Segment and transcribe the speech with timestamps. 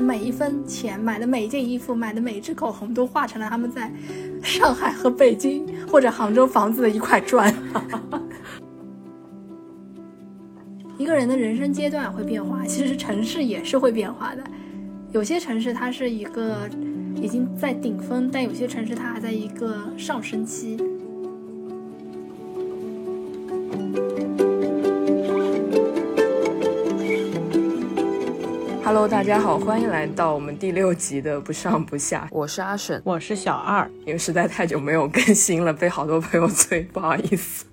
[0.00, 3.92] 每一分钱、买的每一件衣服、买的每一支口红，都化成了他们在
[4.42, 7.54] 上海和北京或者杭州房子的一块砖。
[10.98, 14.42] 一个人的人生阶段会变化，其实城市也是会变化的。
[15.12, 16.68] 有些城市它是一个
[17.20, 20.76] 已经在顶峰，但有些城市它还在一个上升期。
[28.92, 32.26] Hello，大家好，欢迎来到我们第六集的不上不下。
[32.32, 33.88] 我是阿沈，我是小二。
[34.04, 37.66] 因为实在太久没有更新了，被好多朋友催，不好意思。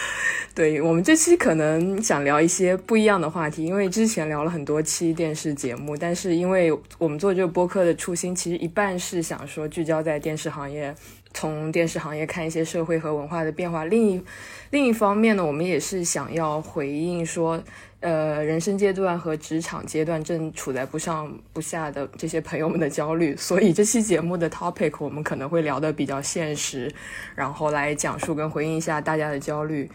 [0.56, 10.94] 对我们这期可能想聊一些不一样的话题，因为之前聊了很多期电视节目，但是因为我们做这个播客的初心，其实一半是想说聚焦在电视行业，
[11.34, 14.22] 从电视行业看一些社会和文化的变化；另一
[14.70, 17.62] 另一方面呢，我们也是想要回应说。
[18.02, 26.92] 呃，人生阶段和职场阶段正处在不上不下的这些朋友们的焦虑，所以这期节目的 topic 我们可能会聊得比较现实，
[27.36, 29.88] 然后来讲述跟回应一下大家的焦虑。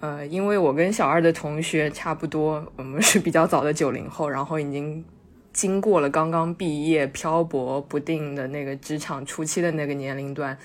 [0.00, 5.04] 呃，因为我跟小二的同学差不多，我们是比较早的九零后，然后已经
[5.52, 10.58] 经过了刚刚毕业、漂泊不定的那个职场初期的那个年龄段。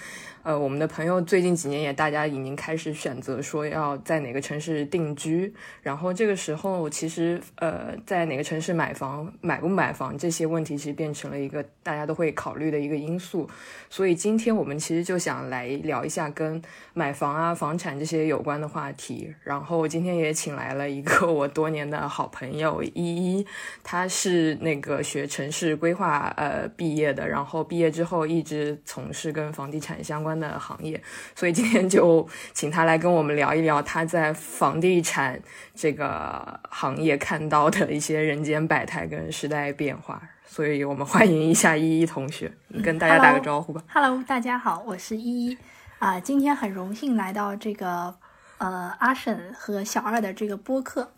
[0.48, 13.50] 呃，我们的朋友最近几年也大家已经开始选择说要在哪个城市定居，然后这个时候其实呃，在哪个城市买房、买不买房这些问题，其实变成了一个大家都会考虑的一个因素。
[13.89, 16.61] 所以今天我们其实就想来聊一下跟
[16.94, 19.36] 买房啊、房产这些有关的话题。
[19.44, 23.45] 然后今天也请来了一个我多年的好朋友依依，
[23.84, 30.36] 他是那个学城市规划呃毕业的，然后毕业之后一直从事跟房地产相关。
[30.39, 31.02] 的行业，
[31.35, 35.39] 所以今天就请他来跟我们聊一聊他在房地产
[35.75, 40.21] 这个行业看到的一些人间百态跟时代变化。
[40.45, 42.52] 所以我们欢迎一下依依同学，
[42.83, 43.83] 跟大家打个招呼吧。
[43.93, 45.58] Hello，大家好，我是依依
[45.99, 48.15] 啊，今天很荣幸来到这个
[48.58, 51.11] 呃阿婶和小二的这个播客，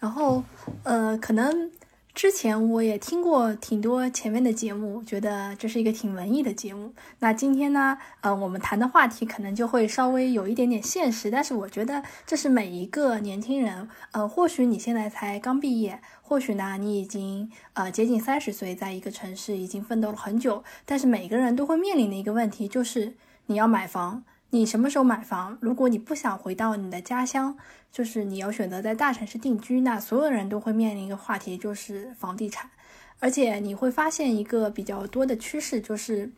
[0.00, 0.42] 然后
[0.82, 1.70] 呃可能。
[2.14, 6.92] 之前我也听过挺多前面的节目，觉得这是一个挺文艺的节目。
[7.20, 23.14] 那今天呢，呃，我们谈的话题可能就会稍微有一点点现实，但是我觉得这是每一个年轻人，呃，或许你现在才刚毕业，或许呢你已经呃接近三十岁，在一个城市已经奋斗了很久，但是每个人都会面临的一个问题就是
[23.46, 24.22] 你要买房。
[24.54, 25.56] 你什么时候买房？
[25.62, 27.56] 如果你不想回到你的家乡，
[27.90, 32.70] 就是你要选择在大城市定居，那所有人都会面临一个话题，就是房地产。
[33.18, 36.30] 而且你会发现一个比较多的趋势，就是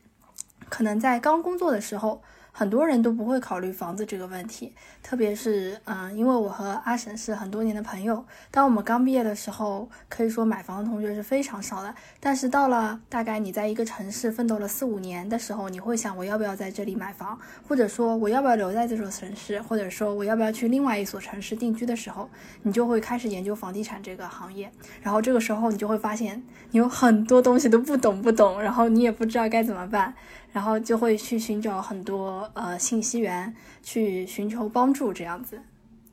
[0.68, 2.22] 可能在刚工作的时候。
[2.56, 4.72] 很多人都不会考虑房子这个问题，
[5.02, 8.24] 特别是嗯，因为我和阿婶是很多年的朋友。
[8.52, 11.92] 当我们刚毕业的时候，可以说买房的同学是非常少的。
[12.20, 22.30] 但是到了大概你在一个城市奋斗了四五年的时候，你会想我要不要在这里买房，或者说我要不要留在这座城市，或者说我要不要去另外一所城市定居的时候，
[22.62, 24.70] 你就会开始研究房地产这个行业。
[25.02, 26.40] 然后这个时候你就会发现，
[26.70, 30.14] 你有很多东西都不懂不懂，然后你也不知道该怎么办。
[30.54, 35.60] 然后就会去寻找很多呃信息源，去寻求帮助这样子。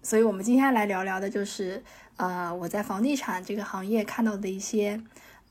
[0.02, 1.84] 所以，我们今天来聊聊的就是
[2.18, 5.00] 呃我在房地产这个行业看到的一些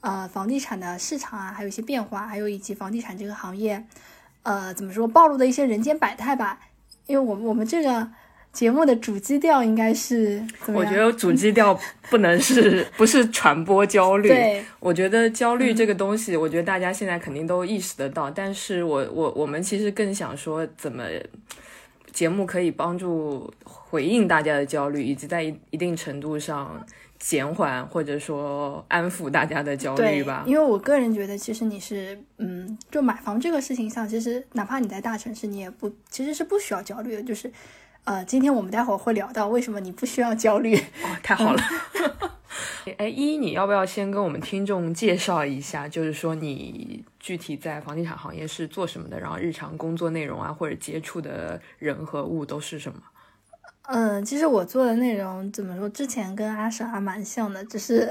[0.01, 3.87] 呃房地产的市场啊，还有一些变化，还有以及房地产这个行业
[4.43, 6.59] 呃怎么说暴露的一些人间百态吧。
[7.07, 8.11] 因为我们我们这个。
[8.53, 10.45] 节目的主基调应该是，
[10.75, 11.79] 我觉得主基调
[12.11, 14.29] 不能是 不是传播焦虑。
[14.29, 18.29] 对，我觉得焦虑这个东西，我觉得大家现在肯定都意识得到。
[18.29, 21.05] 但是我我我们其实更想说，怎么
[22.13, 26.85] 节目可以帮助回应大家的焦虑，以及在一一定程度上
[27.21, 30.43] 减缓或者说安抚大家的焦虑吧。
[30.45, 37.51] 因为我个人觉得，其实你是，嗯，就买房这个事情上，其实哪怕你在大城市，你也不其实是不需要焦虑的，就是。
[38.05, 41.63] 呃，今天我们待会儿会聊到为什么你不需要焦虑 哦，太好了。
[42.99, 53.01] 哎，一，你要不要先跟我们听众介绍一下，就是说你具体在房地产行业是做什么的，然后日常工作内容啊，或者接触的人和物都是什么？
[53.83, 58.11] 嗯，其实我做的内容怎么说，之前跟阿舍还蛮像的，只是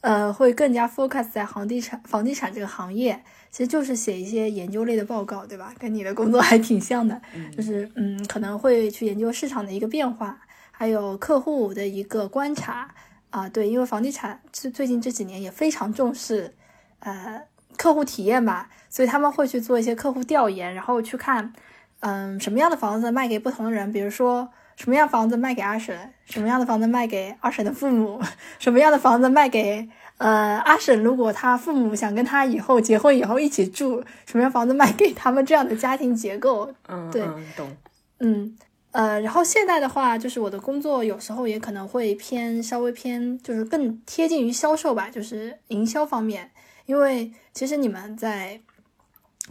[0.00, 3.22] 呃，会更加 focus 在房地产房地产这个行业。
[3.50, 5.72] 其实就是写一些研究类的报告，对吧？
[5.78, 7.20] 跟你的工作 还挺像的，
[7.56, 10.38] 就是嗯，可能会去研究市场的一个变化，
[10.70, 12.94] 还有客户的一个观察
[13.30, 13.48] 啊。
[13.48, 16.54] 对，因为房地产最最近这几年也非常重视
[17.00, 17.42] 呃
[17.76, 21.52] 客户体验吧，所以他们会去做一些客户调研，然后去看
[22.00, 28.20] 嗯什么样的房子卖给不同的人，比如说什么样房子卖给阿婶，什么样的房子卖给二婶的父母，
[28.60, 29.88] 什么样的房子卖给。
[30.18, 37.76] 呃，阿婶如果他父母想跟他以后结婚以后一起住，什么样房子卖给他们这样的家庭结构，嗯，对嗯懂。
[38.18, 38.56] 嗯，
[38.90, 46.50] 呃，然后现在的话，就是我的工作有时候也可能会偏稍微偏，就是更贴近于销售吧，就是营销方面。
[46.86, 48.60] 因为其实你们在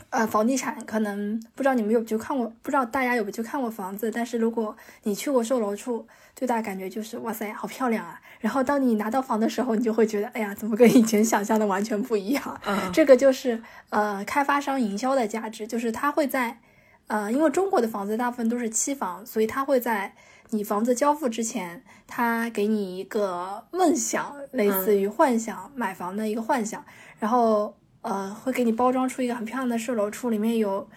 [0.10, 4.12] 呃房地产，可能不知道你们有没有去看过，不知道大家有没有去看过房子。
[4.12, 6.06] 但是如果你去过售楼处，
[6.38, 8.22] 最大感觉就是哇塞，好漂亮啊！
[8.40, 12.62] 然后当你拿到房的时候，你就会觉得，哎呀，怎么跟以前想象的完全不一样？
[12.64, 16.60] 嗯这个就是呃开发商营销的价值，就是他会在
[17.08, 20.14] 呃，因为中国的房子大部分都是期房，所以他会在
[20.52, 26.86] 你房子交付之前，他给你一个梦想，类似于幻想、买房的一个幻想，
[27.20, 30.88] 然后呃会给你包装出一个很漂亮的售楼处，里面有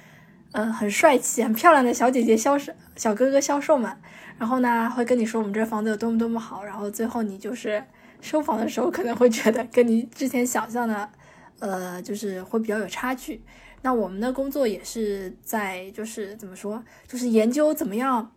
[0.53, 3.95] 嗯、很帅气、很漂亮的小姐姐销售、小哥哥销售们，
[4.39, 7.83] 然后呢会跟你说我们这房子有多么多么好，然后最后你就是
[8.21, 11.09] 收房的时候可能会觉得跟你之前想象的，
[11.61, 13.43] 呃，就是会比较有差距。
[13.83, 18.31] 那我们的工作也是在就是怎么说，就是研究怎么样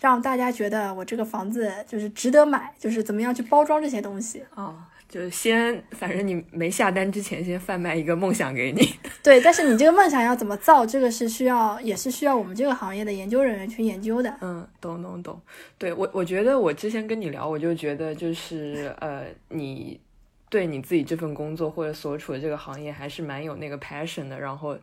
[0.00, 4.42] 让大家觉得我这个房子就是值得买，就是怎么样去包装这些东西。
[4.54, 8.94] 啊，就是先，反正你没下单之前，先贩卖一个梦想给你。
[9.22, 14.36] 对，但是你这个梦想要怎么造，这个是需要也是需要我们这个行业的研究人员去研究的。
[14.40, 15.40] 嗯，懂懂懂。
[15.78, 20.00] 对我，我觉得我之前跟你聊，我就觉得就是呃，你
[20.48, 24.38] 对你自己这份工作或者所处的这个行业还是蛮有那个 passion 的。
[24.38, 24.76] 然后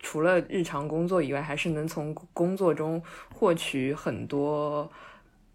[0.00, 3.02] 除了日常工作以外，还是能从工作中
[3.34, 4.90] 获取很多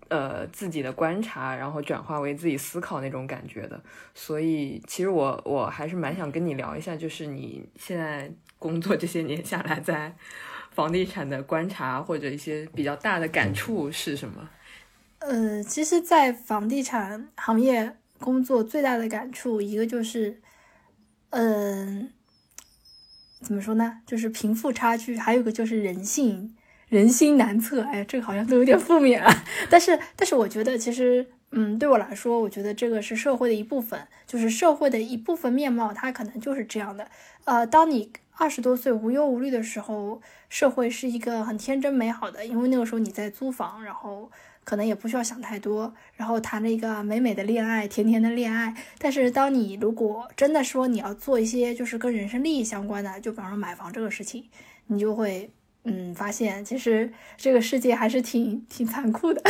[0.09, 3.81] 呃自己的观察，然后转化为自己思考那种感觉的。
[4.13, 10.15] 所以其实我我还是蛮想跟你聊一下，就是你现在工作这些年下来，在
[10.71, 14.49] 房地产的观察或者一些比较大的感触是什么？
[15.19, 20.39] 呃，其实，在房地产行业工作最大的感触，一个就是，
[21.31, 22.11] 嗯、
[23.41, 24.01] 怎么说呢？
[24.05, 26.55] 就是贫富差距，还有一个就是人性，
[26.89, 27.81] 人心难测。
[27.83, 29.43] 哎，这个好像都有点负面啊。
[29.69, 37.07] 但是，但是我觉得其实，嗯，对我来说，我觉得这个是社会的一部分，就是社会的一部分面貌，它可能就是这样的。
[37.45, 44.31] 呃，当你二十多岁无忧无虑的时候，社会是一个很天真美好的，因为那个时候你在租房，然后。
[44.67, 48.75] 可能也不需要想太多，然后谈了一个美美的恋爱，甜甜的恋爱。
[48.97, 54.43] 但是，当你如果真的说你要做一些就是跟人生利益相关的，就比方说买房这个事情，
[54.87, 55.49] 你就会
[55.87, 59.41] 嗯发现，其实这个世界还是挺挺残酷的。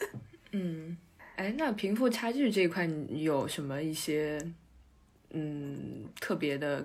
[0.52, 0.96] 嗯，
[1.36, 4.38] 哎，那贫富差距这一块，你有什么一些
[5.30, 6.84] 嗯特别的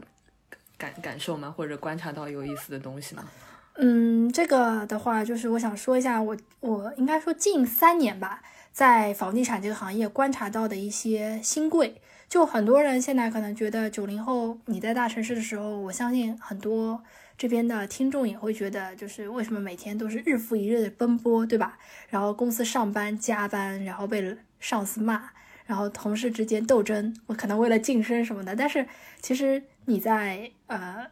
[0.77, 1.53] 感感受吗？
[1.55, 3.29] 或者观察到有意思的东西吗？
[3.75, 8.41] 嗯，这个的话，就是我想说一下我，我应该说近三年吧，
[8.71, 12.01] 在房地产这个行业观察到的一些新贵。
[12.31, 17.03] 就很多人现在可能觉得九零后你在大城市的时候，我相信很多
[17.37, 21.77] 这边的听众也会觉得，就是为什么每天都是日复一日的奔波，对吧？
[22.07, 25.29] 然后公司上班加班，然后被上司骂，
[25.65, 28.55] 然后同事之间斗争，我可能为了晋升什么的。
[28.55, 28.87] 但是
[29.21, 31.07] 其实你在呃。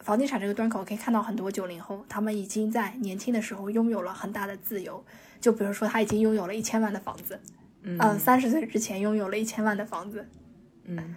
[0.00, 5.04] 房地产这个端口可以看到很多九零后，他们已经在年轻的时候拥有了很大的自由。
[5.40, 7.38] 就比如说，他已经拥有了一千万的房子，
[7.82, 10.26] 嗯呃，三十岁之前拥有了一千万的房子。
[10.96, 11.16] 嗯，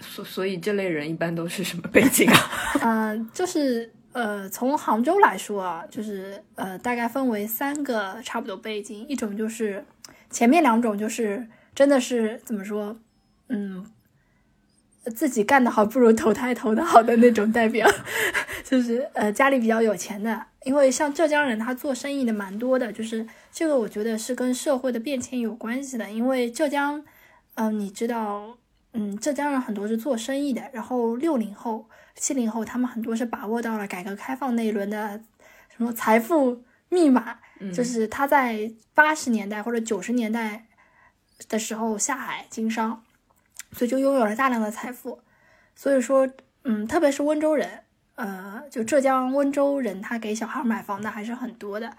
[0.00, 2.50] 所所以这类人一般都是什么背景啊？
[2.82, 9.84] 嗯、 就是呃，从杭州来说啊，就是呃，大概分为三个差不多背景，一种就是
[10.30, 12.98] 前面两种就是真的是怎么说，
[13.48, 13.86] 嗯。
[15.16, 17.88] 自己干得好不如投胎投得好的那种代表，
[18.62, 27.02] 就是呃家里比较有钱的，因为像浙江人他做生意的蛮多的，就是这个我觉得是跟社会的变迁有关系的，因为浙江，
[27.60, 28.56] 嗯、你知道，
[28.92, 35.20] 嗯，浙江人很多是做生意的，然后六零后、七零后他们很多是把握到了改革开放那一轮的
[35.76, 37.38] 什么财富密码，
[37.74, 40.66] 就是他在八十年代或者九十年代
[41.48, 43.02] 的时候下海经商。
[43.72, 45.20] 所以就拥有了大量的财富，
[45.74, 46.26] 所以说，
[46.64, 47.82] 嗯，特别是温州人，
[48.14, 51.94] 呃，就浙江温州人，他给小孩买房的还是很多的，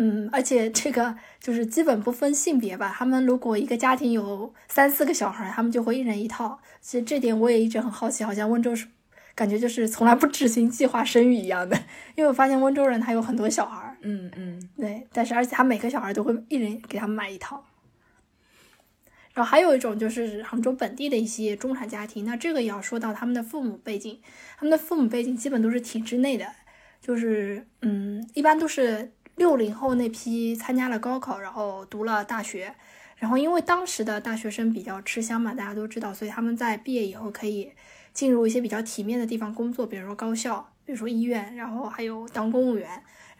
[0.00, 6.60] 嗯，而且这个就是基本不分性别吧，他们如果一个家庭有三四个小孩，他们就会一人一套。
[6.80, 8.86] 其实这点我也一直很好奇，好像温州是
[9.34, 11.76] 感觉就是从来不执行计划生育一样的，
[12.14, 17.64] 因为我发现温州人他有很多小孩，嗯嗯对，但是而且他每个小孩都会一人给他们买一套。
[19.34, 24.20] 然后还有一种就是杭州本地的一些中产家庭，那这个也要说到他们的父母背景，
[24.56, 26.44] 他们的父母背景基本都是体制内的，
[27.00, 32.74] 就是嗯，一般都是六零后那批参加了高考，然后读了大学，
[33.16, 37.72] 然后因为当时的大学生比较吃香嘛，大家都知道，所以他们在毕业以后可以
[38.12, 42.88] 进入一些比较体面的地方工作，比如说高校，比如说医院，然后还有当公务员。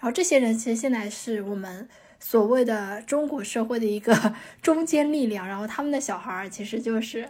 [0.01, 1.89] 然后这些人其实现在是我们
[2.21, 5.47] 所谓的中国社会的一个 中坚力量。
[5.49, 7.29] 然后他们的小孩儿其实就是，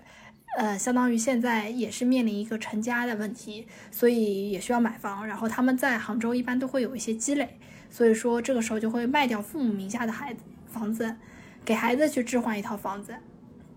[0.58, 5.26] 呃，相当于现在也是面临一个成家的问题，所以也需要买房。
[5.26, 7.58] 然后他们在杭州一般都会有一些积累，
[7.90, 11.16] 所以说这个时候就会卖掉父母名下的孩子房子，
[11.64, 13.14] 给孩子去置换一套房子。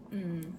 [0.10, 0.53] 嗯，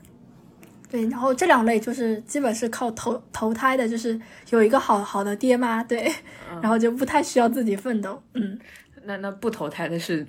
[0.88, 4.18] 对，然后这两类就是基本是靠投投胎的，就是
[4.50, 6.10] 有一个好好的爹妈，对，
[6.60, 8.22] 然后就不太需要自己奋斗。
[8.34, 8.58] 嗯，
[9.04, 10.26] 那那不投胎的是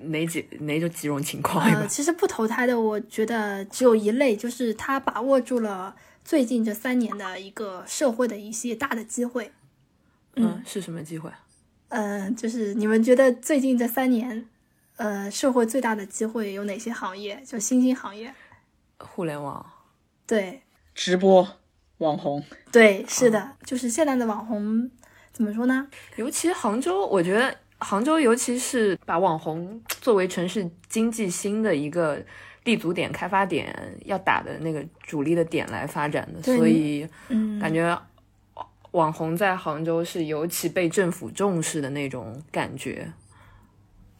[0.00, 1.64] 哪几哪种几种情况？
[1.64, 9.50] 呃，其实不投胎的，我觉得只有一类，就是他把握住了最近这三年的一个社会的一些大的机会。
[10.36, 11.30] 嗯，是什么机会？
[11.88, 14.46] 嗯，就是你们觉得最近这三年，
[14.96, 17.42] 呃，社会最大的机会有哪些行业？
[17.46, 18.34] 就新兴行业？
[18.98, 19.64] 互联网。
[20.26, 20.60] 对，
[20.94, 21.48] 直播
[21.98, 24.90] 网红，对，是的，就是现在的网红
[25.32, 25.88] 怎么说呢？
[26.16, 32.22] 尤其杭州，我觉得杭州尤其是把网红作为城市经济新的一个
[32.64, 37.98] 立足点、开发点，要打的那个主力的点来发展的，所以嗯，感觉
[38.92, 43.12] 网红在杭州是尤其被政府重视的那种感觉。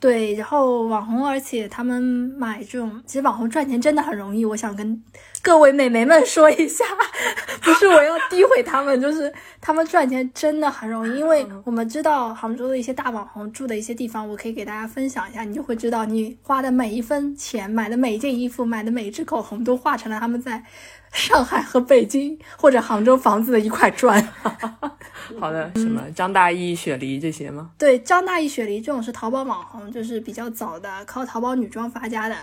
[0.00, 4.44] 对，然后网红，而且他们买这种，其实网红赚钱真的很容易。
[4.44, 5.02] 我想跟
[5.42, 6.84] 各位美眉们说一下，
[7.60, 11.18] 不是我要诋毁他们，就是 他们赚钱真的很容易。
[11.18, 20.62] 因为我们知道杭州的一些大网红住的一些地方，我可以给大家分享一下，你就会知道，你花的每一分钱，买的每一件衣服，买的每一支口红，都化成了他们在
[21.12, 24.22] 上海和北京或者杭州房子的一块砖。
[25.38, 27.70] 好的，什么张大奕、雪梨这些吗？
[27.78, 32.36] 对，张大奕、雪梨这种是淘宝网红，就是比较早的，靠淘宝女装发家的。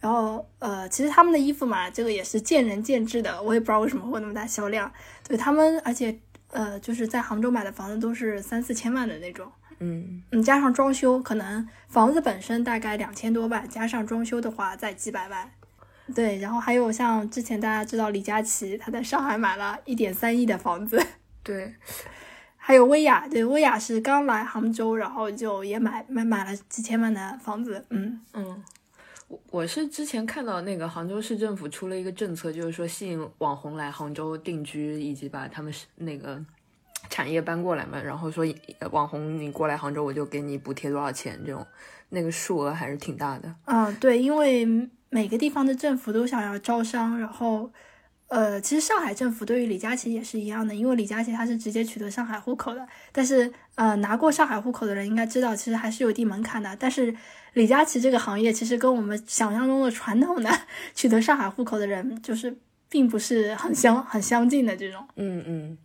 [0.00, 4.90] 然后，呃，其实他们的衣服嘛，这个也是见仁见智的，我也不知道为什么会有那么大销量。
[5.28, 6.18] 对他们，而且，
[6.50, 9.46] 呃，就是在杭州买的房子都是三四千万的那种，
[9.78, 15.48] 嗯，你，加上装修，可能房子本身大概两千多万，加上装修的话再几百万。
[16.14, 21.02] 对，然后还有像之前大家知道李佳琦，他在上海买了一点三亿的房子。
[21.42, 21.74] 对，
[22.56, 28.62] 还有薇娅，对，薇娅是刚来杭州，然后就也买买买了几千万的房子，嗯，嗯。
[29.28, 36.38] 我我是之前看到那个杭州市政府出了一个政策，就是说吸引网红来杭州定居，以及把他们是那个
[37.08, 37.98] 产业搬过来嘛。
[37.98, 38.44] 然后说
[38.78, 41.66] 呃网红你过来杭州，我就给你补贴多少钱，这种
[42.10, 43.54] 那个数额还是挺大的。
[43.64, 44.66] 嗯，对，因为
[45.14, 47.70] 每个地方的政府都想要招商，然后，
[48.28, 56.74] 呃，其实上海政府对于李佳琦也是一样的，因为李佳琦他是直接取得上海户口的，但是，呃，拿过上海户口的人应该知道，其实还是有一定门槛的。
[56.80, 57.14] 但是
[57.52, 60.50] 李佳琦这个行业其实跟我们想象中的传统的
[60.96, 62.56] 取得上海户口的人，就是
[62.88, 65.06] 并不是很相很相近的这种。
[65.16, 65.78] 嗯嗯，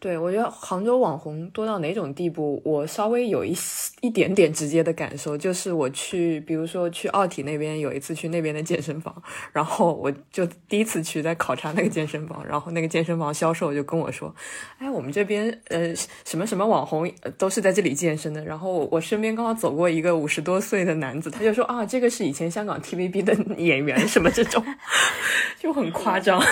[0.00, 3.54] 对，我觉得杭州网红多到哪种地步，我稍微有一
[4.00, 14.34] 一点点直接的感受，就是我去，比如说去奥体那边，有一次去那边的健身房，然后我就第一次去在考察那个健身房，然后那个健身房销售就跟我说，
[14.78, 24.64] 哎，我们这边呃什么什么网红都是在这里健身的，然后我我身边刚好走过一个五十多岁的男子，他就说啊，这个是以前香港 TVB 的 演员什么这种，
[25.60, 26.42] 就很夸张，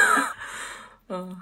[1.09, 1.35] 嗯。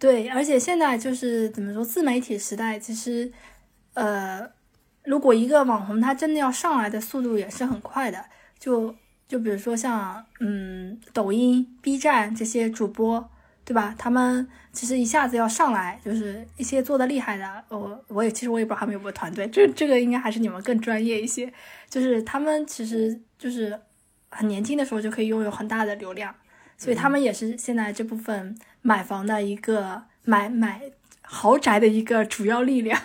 [0.00, 3.30] 对，而且现在就是怎么说，自媒体时代，其实，
[3.92, 4.50] 呃，
[5.04, 8.24] 如果一个网红他真的要上来的速度也是很快的，
[8.58, 8.96] 就
[9.28, 13.28] 就比如说像嗯抖音、B 站这些主播，
[13.62, 13.94] 对吧？
[13.98, 21.52] 他们其实一下子要上来，就是一些做的厉害的，我我也其实我也不知道他们有没有团队，这这个应该还是你们更专业一些，
[21.90, 23.78] 就是他们其实就是
[24.30, 26.34] 很年轻的时候就可以拥有很大的流量。
[26.80, 30.80] 所以他们也是现在这部分买房的一个买买
[31.20, 32.98] 豪宅的一个主要力量，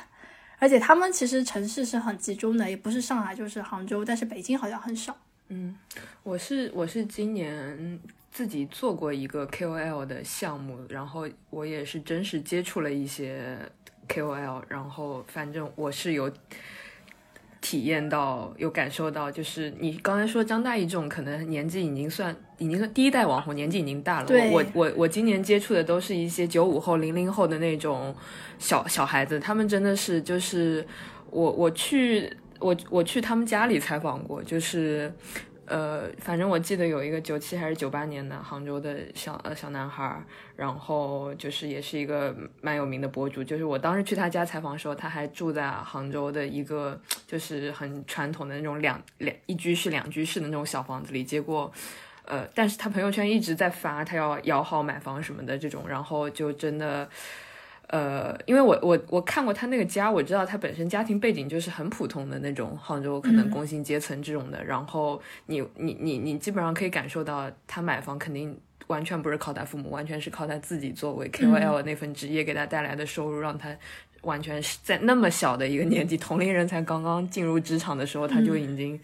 [0.59, 5.15] 而且他们其实城市是很集中的，也不是上海就是杭州，但是北京好像很少。
[5.49, 5.75] 嗯，
[6.23, 7.99] 我是我是今年
[8.31, 13.59] 自己做过一个 KOL 的项目，然后我也是真实接触了一些
[14.07, 16.31] KOL，然后反正我是有
[17.65, 24.27] 体验到、有感受到，就是你刚才说张大奕这种可能年纪已经算已经算第一代网红，年纪已经大了。
[24.27, 28.15] 对我我我今年接触的都是一些九五后、零零后的那种
[28.59, 30.85] 小小孩子，他们真的是就是
[31.31, 35.11] 我我去我我去他们家里采访过，就是
[35.67, 40.23] 呃，反正我记得有一个九七还是九八年的杭州的小呃小男孩，
[40.55, 43.43] 然后就是也是一个蛮有名的博主。
[43.43, 51.23] 就是我当时去他家采访的时候，他还住在杭州的一个就是很传统的那种两两一居室两居室的那种小房子里。
[51.23, 51.71] 结果，
[52.25, 57.09] 呃，但是他朋友圈一直在发他要摇号买房什么的这种，然后就真的。
[57.89, 64.63] 呃，因为我我我看过他那个家，我知道他本身家庭背景就是很普通的那种杭州可能工薪阶层这种的。
[64.63, 73.69] 然后你你你你基本上可以感受到，他买房肯定完全不是靠他父母，完全是靠他自己作为 KOL 那份职业给他带来的收入，让他
[74.23, 78.99] 完全是在那么小的一个年纪，同龄人才刚刚进入职场的时候，他就已经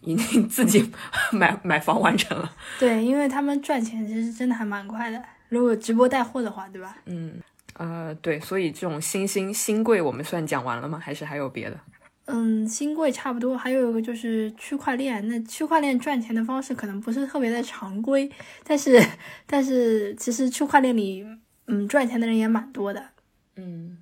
[0.00, 0.90] 已经自己
[1.30, 2.50] 买 买房完成了。
[2.78, 6.96] 对，因为他们赚钱其实真的还蛮快的，如果直播带货的话，对吧？
[7.04, 7.34] 嗯。
[7.74, 10.98] 呃，对，所以这种新兴新贵我们算讲完了吗？
[10.98, 11.78] 还是还有别的？
[12.26, 15.26] 嗯，新贵差不多，还有一个就是区块链。
[15.28, 18.30] 那区块链赚钱的方式可能不是特别的常规，
[18.64, 18.98] 但是
[19.46, 21.26] 但是其实区块链里，
[21.66, 23.10] 嗯，赚钱的人也蛮多的。
[23.56, 23.98] 嗯，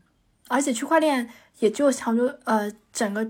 [0.48, 3.28] 而且区块链也就杭州，呃，整个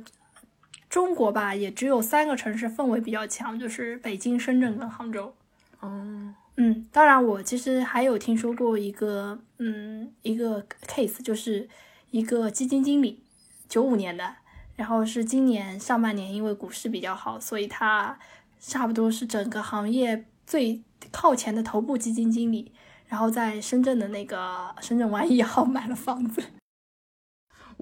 [0.90, 5.34] 中国吧，也只有三个城市氛围比较强，就是北京、深圳跟杭州。
[5.80, 5.88] 哦。
[5.88, 11.68] 嗯，嗯当然，我其实还有听说过一个，嗯，一个 case，就是
[12.10, 13.22] 一个基金经理，
[13.68, 14.36] 九五年的，
[14.76, 18.18] 然后是今年上半年因为股市比较好，所以他
[18.60, 22.70] 差不多是整个行业最靠前的头部基金经理，
[23.08, 26.42] 然后在深圳的那个深圳湾一号 买了房子。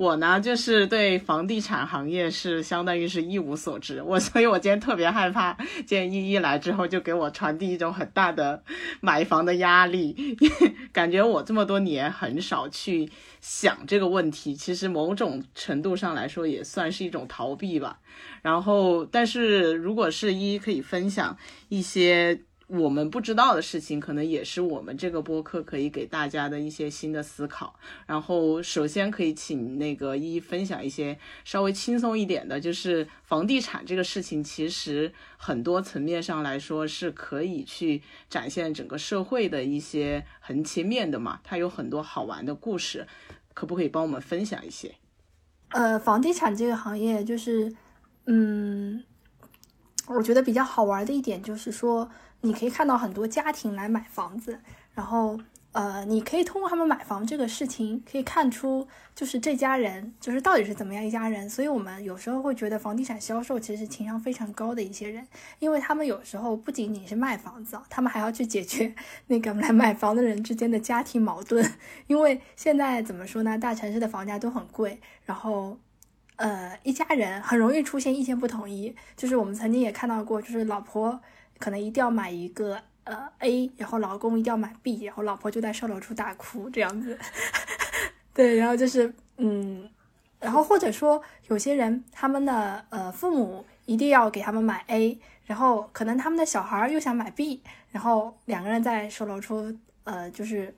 [0.00, 5.54] 我呢，就是对房地产行业是相当于是一无所知，我所以，我今天特别害怕，
[5.86, 8.62] 见依依来之后就给我传递一种很大的
[9.02, 10.38] 买房的压力，
[10.90, 13.10] 感觉我这么多年很少去
[13.42, 17.98] 想这个问题，其实某种程度上来说也算是一种逃避吧。
[18.40, 21.36] 然后，但是如果是依依可以分享
[21.68, 22.40] 一些。
[22.72, 27.74] 我们不知道的事情，可能也是我们这个播客可以给大家的一些新的思考。
[28.06, 41.40] 然后，首先可以请那个一一分享一些稍微轻松一点的，就是房地产这个事情，其实很多层面上来说是可以去展现整个社会的一些横切面的嘛。
[41.42, 43.04] 它有很多好玩的故事，
[43.52, 44.94] 可不可以帮我们分享一些？
[45.70, 47.74] 呃，房地产这个行业就是，
[48.26, 49.02] 嗯，
[50.06, 52.08] 我觉得比较好玩的一点就是说。
[52.42, 54.58] 你可以看到很多家庭来买房子，
[54.94, 55.38] 然后，
[55.72, 61.48] 呃，你可以通过他们买房这个事情，可以看出就是这家人就是到底是怎么样一家人。
[61.48, 65.26] 所以我们有时候会觉得房地产销售其实是情商非常高的一些人，
[65.58, 68.94] 因为他们有时候不仅仅是卖房子，他们还要去解决
[69.26, 71.74] 那个来买房的人之间的家庭矛盾。
[72.06, 75.78] 因为现在怎么说呢，大城市的房价都很贵，然后，
[76.36, 78.96] 呃，一家人很容易出现意见不统一。
[79.14, 81.20] 就是我们曾经也看到过，就是老婆。
[81.60, 87.16] 可能一定要买一个呃 A，然后老公一定要买 B，然后老婆就在售楼处大哭这样子。
[88.34, 89.88] 对，然后就是嗯，
[90.40, 100.74] 然后或者说有些人他们的呃父母一定要给他们买 A，然后可能他们的小孩又想买 B，然后两个人在售楼处呃就是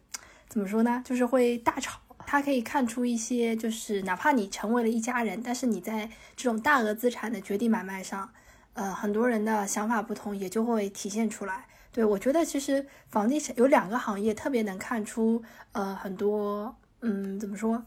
[0.48, 2.00] 怎么说呢，就是会大吵。
[2.24, 8.30] 他可以看出一些就是哪怕你成为了一家人，但是你在这种大额资产的决定买卖上。
[8.74, 11.66] 呃，很多人的想法不同，也就会体现出来。
[11.92, 17.84] 对我觉得，其实房地产有两个行业特别能看出，呃，很多，嗯，怎么说，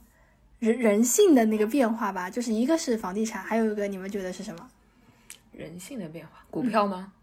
[0.59, 2.29] 人人性的那个变化吧。
[2.29, 4.69] 就是一个是房地产，还有一个你们觉得是什么？
[5.51, 7.13] 人性的变化，股票吗？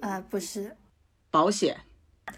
[0.00, 0.76] 呃，不是，
[1.30, 1.76] 保险。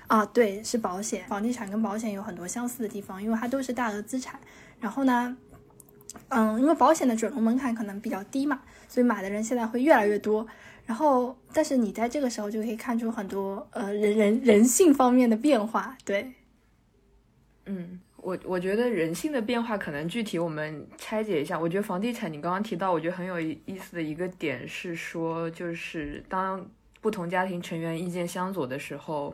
[0.06, 1.26] 啊，对，是保险。
[1.26, 4.40] 房地产跟保险有很多相似的地方，因为它都是大额资产。
[4.78, 5.36] 然后呢，
[6.28, 10.46] 嗯，因为保险的准入门槛可能比较低嘛，所以买的人现在会越来越多。
[10.90, 16.32] 然后，但是你在这个时候就可以看出很多呃人人人性方面的变化，对。
[17.66, 21.56] 嗯，我我觉得人性的变化可能具体我们拆解一下。
[21.56, 26.68] 我觉得房地产你刚刚提到，我觉得很有意思的一个点是说，就是当
[27.00, 29.32] 不同家庭成员意见相左的时候。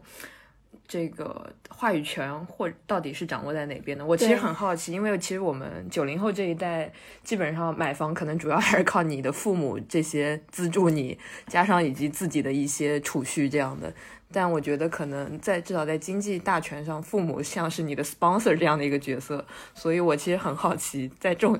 [0.89, 4.07] 这个话语权或到底是掌握在哪边呢？
[4.07, 6.93] 我其实很好奇，因为其实我们九零后这一代
[7.25, 11.19] 基本上买房可能主要还是靠你的父母这些资助你，
[11.49, 13.93] 加上以及自己的一些储蓄这样的。
[14.33, 19.45] 但我觉得可能在至少在经济大权上，父母像是你的 sponsor 这样的一个角色。
[19.75, 21.59] 所以我其实很好奇，在这种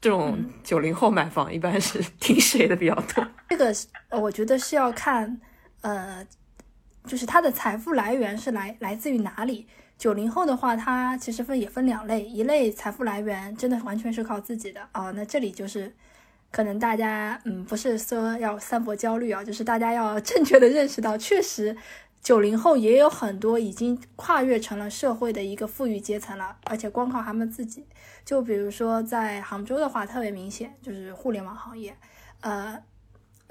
[0.00, 3.26] 这种九零后买房一般是 听谁的比较多？
[3.50, 3.74] 这个
[4.10, 5.40] 我觉得是要看
[5.82, 6.26] 呃。
[7.06, 9.66] 就是他的财富来源是来来自于哪里？
[9.96, 15.94] 九零后的话，他其实分也分两类，一类财富来源真的完全是靠自己的啊，那这里就是
[16.50, 21.74] 可能大家嗯不是说要散播焦虑啊，就是大家要正确的认识到，确实
[22.20, 27.86] 九零后也有很多已经跨越成了社会的一个富裕阶层了，而且光靠他们自己。
[28.24, 31.96] 就比如说在杭州的话，特别明显就是互联网行业，
[32.40, 32.82] 呃。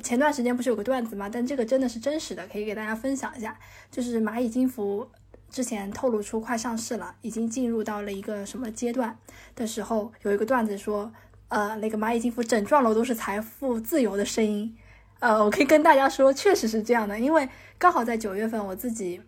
[0.05, 1.27] 前段时间不是有个段子吗？
[1.27, 3.57] 但这个真的是真实的，可以给大家分享一下。
[3.89, 5.09] 就是蚂蚁金服
[5.49, 9.17] 之前透露出快上市了，已经进入到了一个什么阶段
[9.55, 11.11] 的时候，有一个段子说，
[11.47, 14.77] 呃，那个蚂蚁金服整幢楼都是财富自由的声音。
[15.21, 19.19] 呃，我可以跟大家说，确实是这样的，因为刚好在九月份，我自己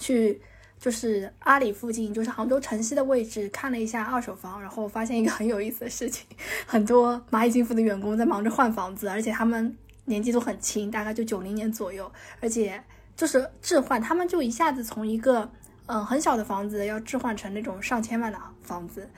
[0.00, 0.42] 去
[0.80, 6.26] 就是阿里附近，就是杭州城西的位置看了一下二手房，然后发现一个很有意思的事情，
[6.66, 9.76] 很多蚂蚁金服的员工在忙着换房子，而且他们。
[10.04, 12.10] 年纪都很轻，大概就九零年左右，
[12.40, 12.82] 而且
[13.14, 15.48] 就是置换，他们就一下子从一个
[15.86, 19.08] 嗯很小的房子要置换成那种上千万的房子，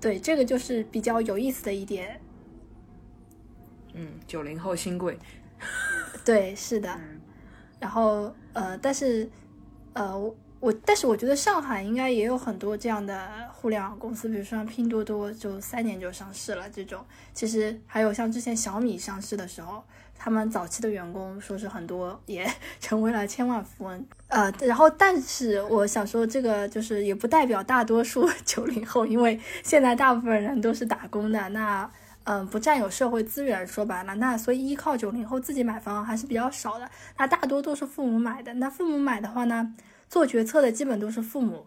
[0.00, 2.20] 对，这个就是比较有意思的一点。
[3.92, 5.18] 嗯，九零后新贵，
[6.24, 6.96] 对，是的。
[7.80, 9.28] 然后呃，但是
[9.94, 10.16] 呃，
[10.60, 17.04] 我但是我觉得上海应该也有很多这样的互联网公司，比如说像拼多多，就三年就上市了这种。
[17.32, 19.82] 其实还有像之前小米上市的时候。
[20.16, 22.50] 他们早期的员工说是很多也
[22.80, 31.90] 成为了千万富翁，呃，然后但是我想说这个就是也不代表大多数九零后，因为现在大部分人都是打工的，那
[32.24, 39.74] 嗯不占有社会资源，说白了，那所以依靠九零后自己买房还是比较少的，那大多都是父母买的，那父母买的话呢，
[40.08, 41.66] 做决策的基本都是父母，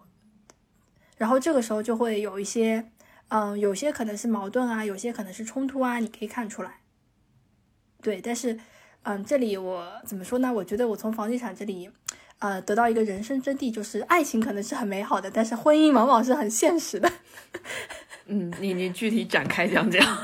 [1.17, 2.89] 然后这个时候就会有一些，
[3.27, 6.79] 嗯，有些可能是矛盾啊，有些可能是冲突啊，你可以看出来。
[8.01, 8.57] 对，但是，
[9.03, 10.51] 嗯，这里我怎么说呢？
[10.53, 11.89] 我觉得我从房地产这里，
[12.39, 17.11] 呃，得到一个人生真谛，就是爱情可能是很美好的，但是婚姻往往是很现实的。
[18.27, 20.17] 嗯，你你具体展开讲讲。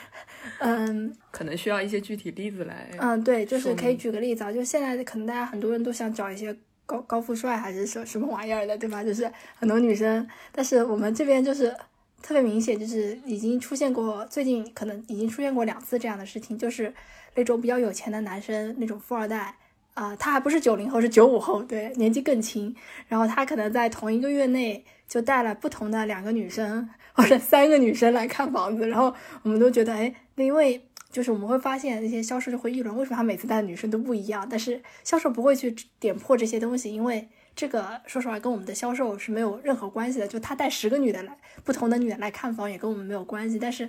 [0.58, 2.90] 嗯，可能需要一些具体例子来。
[2.98, 9.04] 嗯，对，就是可以举个例子啊，就现在可能大家很多人都想找一些高高富帅还是什什么玩意儿的，对吧？
[9.04, 11.74] 就是很多女生，但是我们这边就是。
[12.22, 16.92] 特别明显，就是已经出现过，最近可能已经出现过两次这样的事情，就是
[17.34, 19.54] 那种比较有钱的男生，那种富二代
[19.94, 22.74] 啊，他还不是九零后，是九五后，对，年纪更轻。
[23.08, 30.80] 然后他可能在同一个月内就带了不同的两个女生或者三个女生来看房子，然后我们都觉得，哎，那因为
[31.10, 34.46] 就是我们会发现那些销售就会议论，为什么他每次带的女生都不一样？
[34.48, 37.28] 但是销售不会去点破这些东西，因为。
[37.60, 43.58] 这个说实话跟我们的销售是没有任何关系的，就他带十个女的来，不同的女的来看房也跟我们没有关系。
[43.58, 43.86] 但是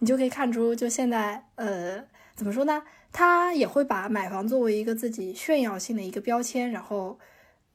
[0.00, 2.82] 你就可以看出，就现在，呃，怎么说呢？
[3.14, 7.18] 他也会把买房作为一个自己炫耀性的一个标签，然后，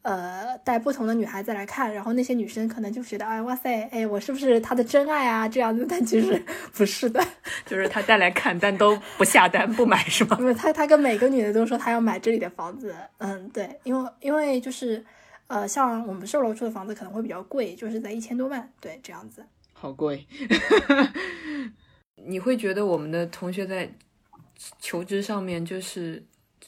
[0.04, 5.50] 呃，带不同的女孩子来看，然后那些女生可能就觉得，哎，哇塞，哎，我是不是他的真爱啊？
[5.50, 6.40] 这样子， 但其实
[6.74, 7.20] 不是的，
[7.66, 10.36] 就是他带来看，但都不下单不买，是吗？
[10.36, 15.04] 不是，他他跟每个女的都说他要买这里的房子，嗯，对，因为因为就是。
[15.50, 19.44] 呃，像我们售楼处的房子可能会比较贵，就是在一千多万，对，这样子。
[19.74, 20.28] 好贵。
[22.28, 23.92] 你会觉得我们的同学在
[24.78, 26.24] 求职上面就是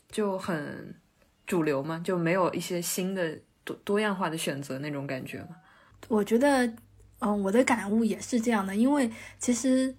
[0.10, 0.96] 就很
[1.46, 2.02] 主流吗？
[2.04, 5.50] 就没有一些新的多多样化的选择那种感觉吗？
[6.08, 6.66] 我觉得，
[7.20, 9.96] 嗯，我的感悟也是这样的，因为其实，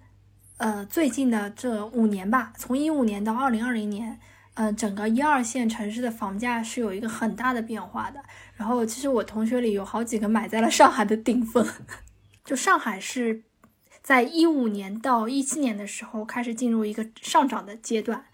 [0.57, 4.19] 呃，最近的这五年吧，从一五年到二零二零年。
[4.55, 8.21] 嗯，整个一二线城市的房价是有一个很大的变化的。
[8.55, 11.67] 然后，其实我同学里有好几个买在了上海的顶峰，
[12.45, 13.41] 就上海是
[14.03, 18.25] 在一五年到一七年的时候开始进入一个上涨的阶段。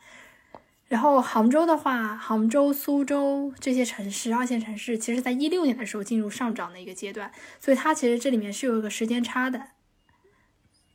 [0.90, 7.32] 然后杭州的话，杭州、苏州这些城市，二线城市，其实在一六年的时候进入上涨的一个阶段。
[7.62, 9.68] 所以它其实这里面是有一个时间差的。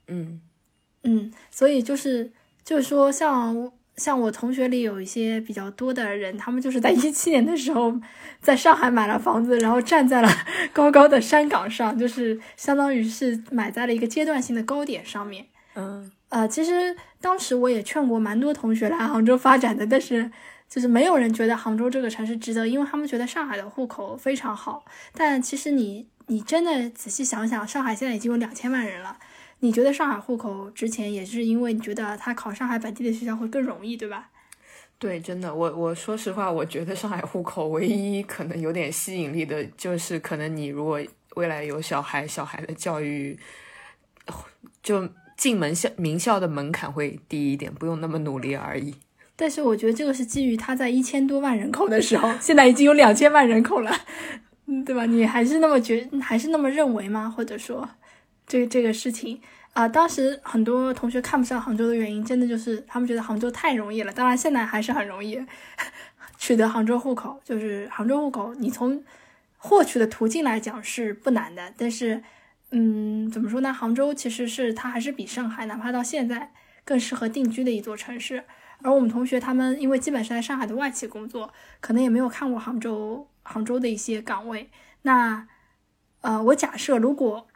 [0.09, 0.43] 嗯
[1.05, 2.31] 嗯，所以就是
[2.63, 3.55] 就是说像。
[3.55, 3.73] 像
[4.21, 7.95] 我同学里有一些比较多的人，他们就是在一七年的时候
[8.41, 10.29] 在上海买了房子，然后站在了
[10.73, 15.47] 高高的山岗上，就是相当于是买在了一个阶段性的高点上面。
[15.77, 20.31] 嗯，呃，其实当时我也劝过蛮多同学来杭州发展的，但是
[20.69, 24.85] 就是没有人觉得杭州这个城市值得，因为他们觉得上海的户口非常好。
[25.15, 29.17] 但其实你你真的仔细想想，上海现在已经有两千万人了。
[29.65, 34.29] 你觉得上海户口之前也是因为你觉得他考上海本地的学校会更容易，对吧？
[34.99, 41.01] 对，真的，我我说实话，我觉得上海户口唯一可能有点吸引力的，就是可能你如果
[41.37, 43.39] 未来有小孩，小孩的教育
[44.83, 48.95] 就进门校名校的门槛会低一点，不用那么努力而已。
[49.35, 53.91] 但是我觉得这个是基于他在一千多万人口的时候，现在已经有两千万人口了，
[54.67, 55.07] 嗯，对吧？
[55.07, 57.33] 你还是那么觉，还是那么认为吗？
[57.35, 57.89] 或者说？
[58.47, 59.41] 这这个事情，
[59.75, 64.13] 啊、当时很多同学看不上杭州的原因，真的就是他们觉得杭州太容易了。
[64.13, 65.45] 当然，现在还是很容易
[66.39, 69.03] 取得杭州户口，就是杭州户口，你从
[69.59, 71.75] 获取的途径来讲是不难的。
[71.77, 72.23] 但是，
[72.71, 73.73] 嗯，怎么说呢？
[73.73, 76.53] 杭州其实是它还是比上海，哪怕到现在
[76.85, 78.45] 更适合定居的一座城市。
[78.83, 84.71] 而我们同学他们因为基本是在上海的外企工作，可能也没有看过杭州杭州的一些岗位。
[85.03, 85.49] 那，
[86.21, 87.49] 呃，我假设如果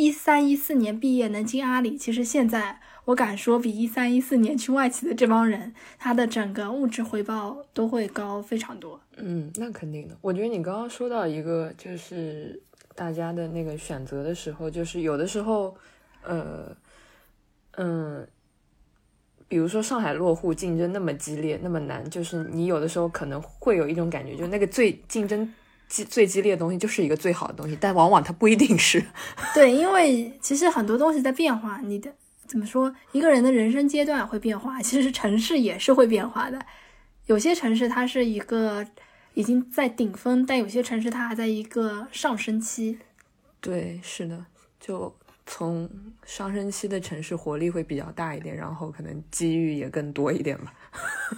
[0.00, 8.98] 一三一四年毕业能进阿里，其实现在我敢说比一三一四年去外企的这帮人，他的整个物质回报都会高非常多。
[9.18, 10.16] 嗯，那肯定的。
[10.22, 12.58] 我觉得你刚刚说到一个，就是
[12.94, 15.76] 大家的那个选择的时候，就是有的时候，
[16.22, 16.74] 呃，
[17.72, 18.26] 嗯，
[19.48, 25.52] 比如说上海落户竞争那么激烈，那么难，就是你有的时候可能会有一种感觉，就那个最竞争
[25.90, 29.04] 激最激烈的东西就是一个最好的东西，但往往它不一定是。
[29.52, 32.10] 对，因为其实很多东西在变化，你的
[32.46, 36.58] 怎么说，一个人的人生阶段会变化，其实城市也是会变化的。
[37.26, 38.86] 有些城市它是一个
[39.34, 42.98] 已经在顶峰，但有些城市它还在一个上升期。
[43.60, 44.46] 对，是的，
[44.80, 45.90] 就从
[46.24, 50.72] 上升期的城市活力会比较大一点，然后可能机遇也更多一点吧。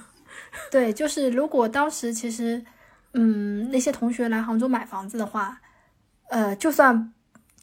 [0.70, 2.64] 对，就是如果当时其实，
[3.14, 5.60] 嗯，那些同学来杭州买房子的话，
[6.28, 7.12] 呃，就算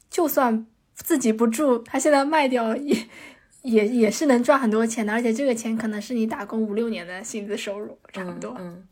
[0.08, 3.06] 就算自己不住，他现在卖掉也
[3.62, 8.54] 也也是能赚很多钱的，而且这个钱可能是你打工五六年的薪资收入，差不多。
[8.58, 8.68] 嗯。
[8.68, 8.86] 嗯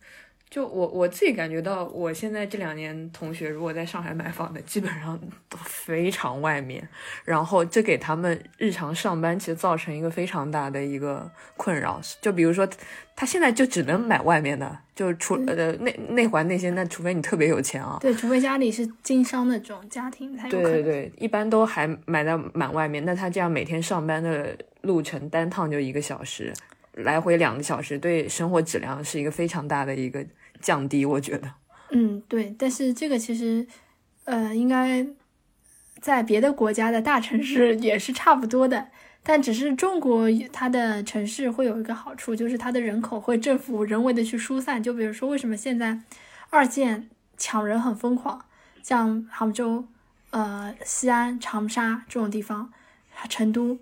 [0.51, 6.89] 就我我自己感觉到，我现在这两年同学如果在上海买房的，基本上都非常外面，
[7.25, 12.01] 然后这给他们日常上班其实造成一个非常大的一个困扰。
[12.23, 12.67] 就比如说，
[13.15, 17.99] 他现在就只能买外面的，就除呃内内环那些，那除非你特别有钱啊。
[18.01, 20.73] 对，除非家里是经商那种家庭才有可能。
[20.73, 23.05] 对对对，一般都还买到满外面。
[23.05, 26.53] 那他这样每天上班的路程单趟就一个小时，
[27.05, 30.27] 来回两个小时，对生活质量是一个非常大的一个
[30.61, 31.53] 降低，我觉得。
[31.91, 33.67] 嗯，对，但是这个其实，
[34.25, 35.07] 呃，应该
[36.01, 38.89] 在别的国家的大城市也是差不多的，
[39.23, 44.83] 但只是中国它的城市会有一个好处，就是它的人口会政府人为的去疏散。
[44.83, 46.01] 就比如说，为什么现在
[46.51, 48.45] 二线抢人很疯狂，
[48.83, 49.87] 像杭州、
[50.31, 52.73] 呃西安、长沙这种地方，
[53.29, 53.79] 成都，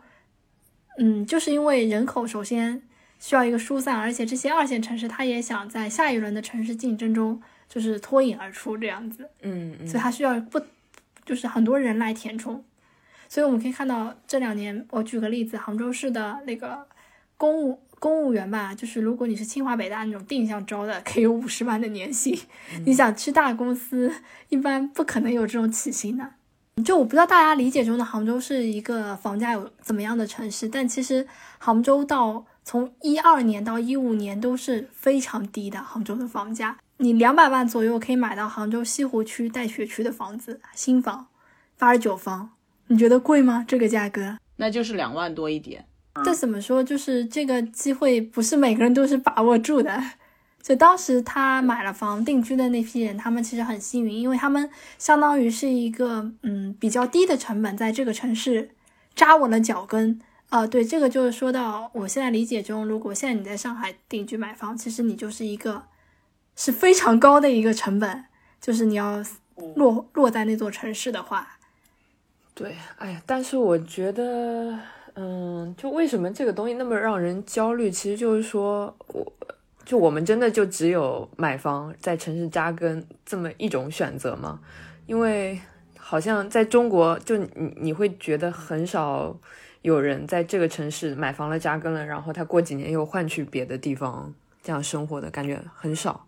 [0.98, 2.83] 嗯，就是因为人口首先。
[3.18, 9.29] 需要一个疏散，而且这些二线城市，它也想在下一轮的城市竞争中，就是脱颖而出这样子。
[9.42, 10.61] 嗯，嗯所以它需要不，
[11.24, 12.64] 就是很多人来填充。
[13.29, 16.87] 所以我们可以看到，这两年我举个例子，杭州市的那个
[17.37, 22.38] 公务公务员吧，就是如果你是清华北大那种定向招的，可以有五十万的年薪。
[22.85, 24.12] 你想去大公司，
[24.48, 26.35] 一般不可能有这种起薪的。
[26.85, 31.26] 就我不知道大家理解中的杭州是一个房价有怎么样的城市，但其实
[31.59, 41.29] 杭州到从一二年到一五年都是非常低的，杭州的房价，你两百万左右可以买到杭州西湖区带学区的房子，新房，
[41.79, 42.50] 八十九方，
[42.88, 43.64] 你觉得贵吗？
[43.68, 44.37] 这个价格？
[44.57, 45.87] 那就是两万多一点。
[46.24, 46.83] 这怎么说？
[46.83, 50.02] 就是这个机会不是每个人都是把握住的。
[50.61, 58.70] 就当时他买了房定居的那批人，他们其实很幸运，因为他们相当于是一个嗯比较低的成本，在这个城市
[59.14, 60.20] 扎稳了脚跟。
[60.48, 65.82] 啊、对，这个就是说到我现在理解中，如果现在你在上海定居买房，其实你就是一个
[66.54, 68.24] 是非常高的一个成本，
[68.61, 69.22] 就是你要
[69.74, 71.59] 落落在那座城市的话，
[72.54, 74.78] 对，哎呀，但是我觉得，
[75.14, 77.90] 嗯，就为什么这个东西那么让人焦虑？
[77.90, 79.32] 其实就是说，我
[79.85, 84.61] 就我们真的就只有买房在城市扎根这么一种选择吗？
[85.06, 85.61] 因为
[85.98, 89.37] 好像在中国，就你你会觉得很少
[89.87, 96.27] 有人在这个城市买房了扎根了，然后他过几年又换去别的地方这样生活的感觉很少。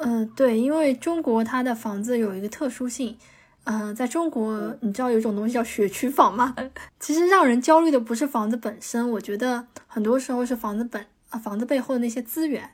[0.00, 3.16] 嗯，对，因为中国它的房子有一个特殊性，
[3.62, 6.56] 嗯、在中国你知道有一种东西叫学区房吗？
[6.98, 12.70] 其实让人焦虑的不是房子本身，我觉得很多时候是房子本啊房子背后的那些资源。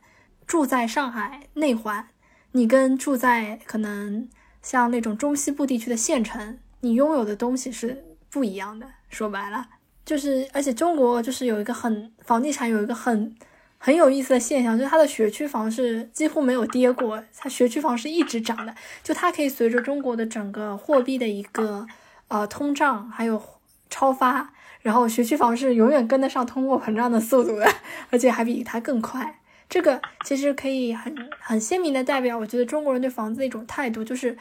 [0.46, 2.08] 住在上海内环，
[2.52, 4.26] 你跟住在可能
[4.62, 8.86] 像那种中西部地区的县城，你拥有的东西是不一样的。
[9.10, 9.68] 说白了，
[10.08, 13.36] 就是而且中国就是有一个很房地产有一个很
[13.76, 21.86] 很有意思的现象，就是它的学区房是几乎没有跌过，它学区房是一直涨的，就它可以随着中国的整个货币的一个
[22.28, 23.42] 呃通胀还有
[23.90, 27.70] 超发，然后学区房是永远跟得上通货膨胀的速度的，
[28.08, 29.38] 而且还比它更快。
[29.68, 34.38] 这个其实可以很很鲜明的代表，我觉得中国人对房子的一种态度，就是，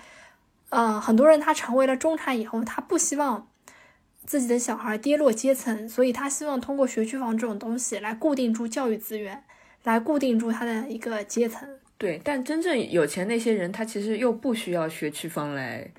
[0.70, 3.46] 呃，很多人他成为了中产以后，他不希望
[4.28, 9.42] 自己的小孩跌落阶层，所以他希望通过学区房这种东西来固定住教育资源，
[9.84, 11.68] 来固定住他的一个阶层。
[11.98, 15.90] 对，但真正有钱那些人，他其实又不需要学区房来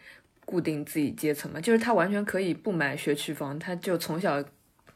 [0.45, 4.45] 固定自己阶层嘛，就是他完全可以不买学区房，他就从小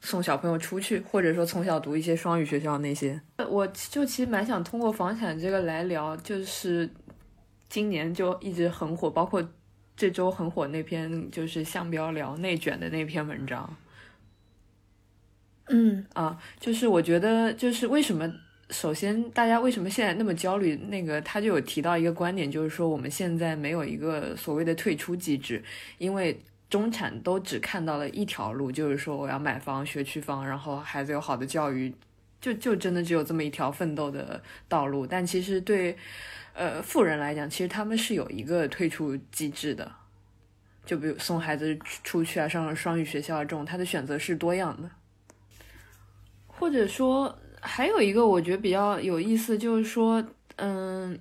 [0.02, 3.18] 送小朋友出去，或者说从小读一些双语学校那些。
[3.48, 6.88] 我就其实蛮想通过房产这个来聊，就是
[7.70, 9.42] 今年就一直很火，包括
[10.02, 13.76] 这周很火那篇就是向标聊内卷的那篇文章。
[15.68, 18.28] 嗯啊，就是我觉得就是为什么。
[18.70, 20.74] 首先，大家为什么现在那么焦虑？
[20.88, 25.62] 那个他就有提到一个观点，就是说我们现在没有一个所谓的退出机制，
[25.98, 31.94] 因为中产都只看到了一条路，就是说我要买房、学区房，然后孩子有好的教育，
[32.40, 35.06] 就就真的只有这么一条奋斗的道路。
[35.06, 35.94] 但其实对
[36.54, 39.90] 呃富人来讲，其实他们是有一个退出机制的，
[40.84, 44.90] 就比如送孩子出去啊，上双语学校这种，他的选择是多样的，
[46.46, 47.38] 或者说。
[47.64, 50.20] 还有一个我觉得比较有意思，就是说，
[50.56, 51.16] 嗯，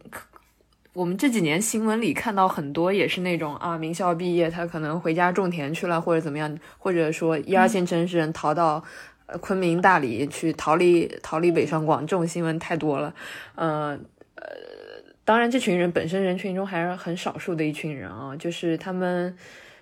[0.92, 8.84] 我们这几年新闻里看到很多也是那种啊，名校毕业他可能回家种田去了，或者怎么样，或者说一二线城市人逃到
[9.40, 13.14] 昆明、大理去逃离逃离北上广，这种新闻太多了。
[13.54, 14.04] 嗯，
[15.26, 19.36] 当然这群人本身人群中还是很少数的一群人啊，就是他们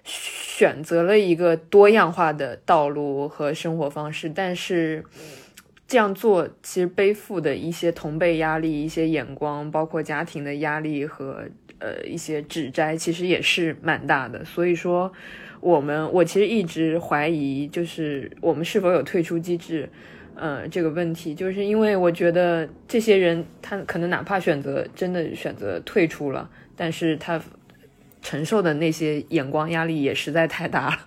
[0.03, 5.03] 选择了一个多样化的道路和生活方式，但是。
[5.91, 11.43] 这样做其实背负的一些同辈压力、一些眼光，包括家庭的压力和
[11.79, 14.45] 呃一些指摘，其实也是蛮大的。
[14.45, 15.11] 所以说，
[15.59, 19.89] 我们我其实一直怀疑，就是我们是否有退出机制，
[20.39, 27.39] 呃这个问题，就是因为我觉得这些人他可能哪怕选择真的选择退出了，但是他
[28.21, 30.99] 承受的那些眼光压力也实在太大了。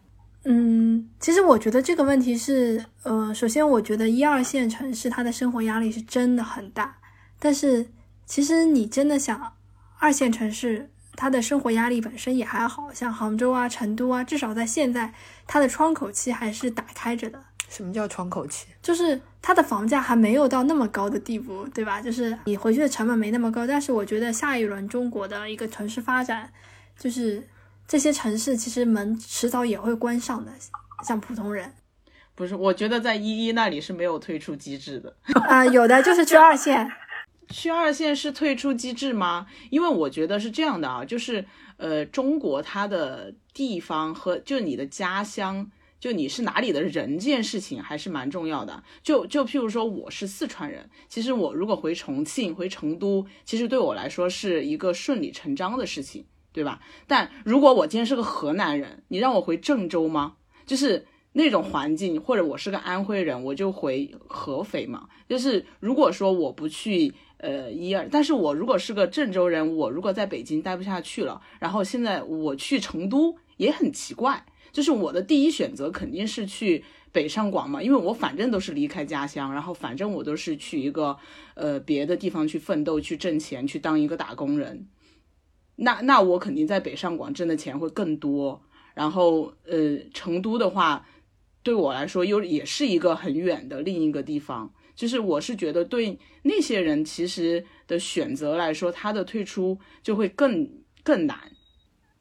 [0.44, 6.96] 嗯，其实我觉得这个问题是，呃，首先我觉得一二线城市它的生活压力是真的很大，
[7.38, 7.86] 但是
[8.24, 9.52] 其实你真的想，
[9.98, 15.12] 二线城市它的生活压力本身也还好，像杭州啊、成都啊，至少在现在
[15.46, 17.44] 它的窗口期还是打开着的。
[17.70, 18.66] 什么叫窗口期？
[18.82, 22.02] 就是它的房价还没有到那么高的地步，对吧？
[22.02, 26.52] 就是你回去的成本没那么高，但是我觉得下一轮中国的一个城市发展，
[26.98, 27.48] 就是。
[27.88, 30.52] 这些城市其实门迟早也会关上的，
[31.04, 31.74] 像普通人，
[32.36, 32.54] 不是？
[32.54, 35.12] 我觉得在一一那里是没有退出机制的
[35.48, 36.88] 啊，有的就是去二线，
[37.50, 39.44] 去二线是退出机制吗？
[39.70, 41.44] 因为我觉得是这样的啊，就是
[41.78, 45.68] 呃，中国它的地方和就你的家乡，
[46.00, 48.82] 就你是哪里的人，这件事情还是蛮重要的。
[49.02, 56.24] 就就譬如说，我是四川人，其实我如果回重庆、回成都，其实对我来说是一个顺理成章的事情。
[56.52, 56.80] 对吧？
[57.06, 60.34] 但如果我今天是个河南人，你让我回郑州吗？
[60.66, 65.08] 就是那种环境，或者我是个安徽人，我就回合肥嘛。
[65.28, 74.44] 就是如果说我不去呃一二，但是我如果是个郑州人，我如果在北京待不下去了，然后现在我去成都也很奇怪。
[74.72, 81.16] 就是我的第一选择肯定是去北上广嘛，因为我反正都是离开家乡，然后反正我都是去一个
[81.54, 84.86] 呃别的地方去奋斗、去挣钱、去当一个打工人。
[85.76, 88.62] 那那我肯定在北上广挣的钱会更多，
[88.94, 91.06] 然后呃，成都的话，
[91.62, 100.70] 对我来说又也是一个很远的另一个地方，就是我是觉得对那些人其实的选择来说，他的退出就会更
[101.02, 101.50] 更难。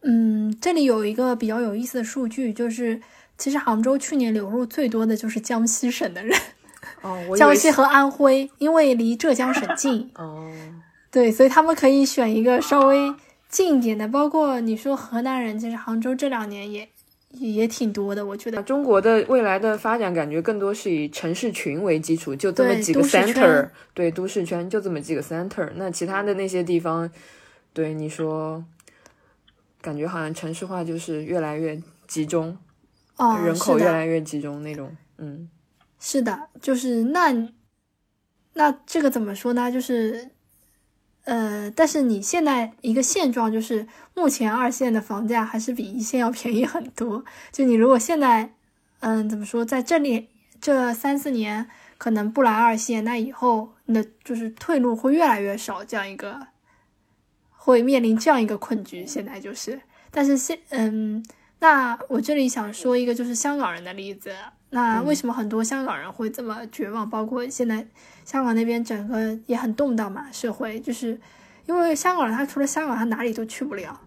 [0.02, 3.00] 嗯，这里有一个比较有意思的数据，就是
[3.38, 6.38] 其实杭州去年流入最多的就是江西省的人，
[7.02, 10.52] 哦， 江西和安徽，因为离浙江省近，哦，
[11.12, 13.14] 对，所以他们可以选一个稍微。
[13.50, 16.88] 近一点的，包括你说河南人，其实杭州这两年也
[17.32, 18.24] 也挺多的。
[18.24, 25.68] 我觉得中国的未来的发展感觉更多是以城市群为基础，就这么几个 center，对，都市圈就这么几个 center。
[25.78, 27.10] 那其他的那些地方，
[27.74, 28.64] 对你说，
[29.82, 32.58] 感觉好像城市化就是越来越集中，
[33.18, 34.96] 哦，人口越来越集中那种。
[35.18, 35.50] 嗯，
[36.00, 37.50] 是的，就是那
[38.54, 39.72] 那这个怎么说呢？
[39.72, 40.32] 就是。
[41.26, 43.86] 呃，但是你现在一个现状就是，
[44.16, 47.24] 目前二线的房价还是比一线要便宜很多。
[47.52, 48.52] 就你如果现在，
[49.02, 50.30] 嗯，怎么说，在这里
[50.60, 56.48] 这三四年可能不来二线，那以后你的就是退路会越来越少，这样一个
[57.62, 59.06] 会面临这样一个困局。
[59.06, 59.80] 现在就是，
[60.10, 61.22] 但是现，嗯，
[61.60, 64.32] 那我这里想说一个就是香港人的例子。
[64.72, 67.10] 那为什么很多香港人会这么绝望？
[67.10, 67.86] 包括现在
[68.24, 71.20] 香港那边整个也很动荡嘛，社会就是
[71.66, 74.00] 因为香港人他除了香港他哪里都去不了，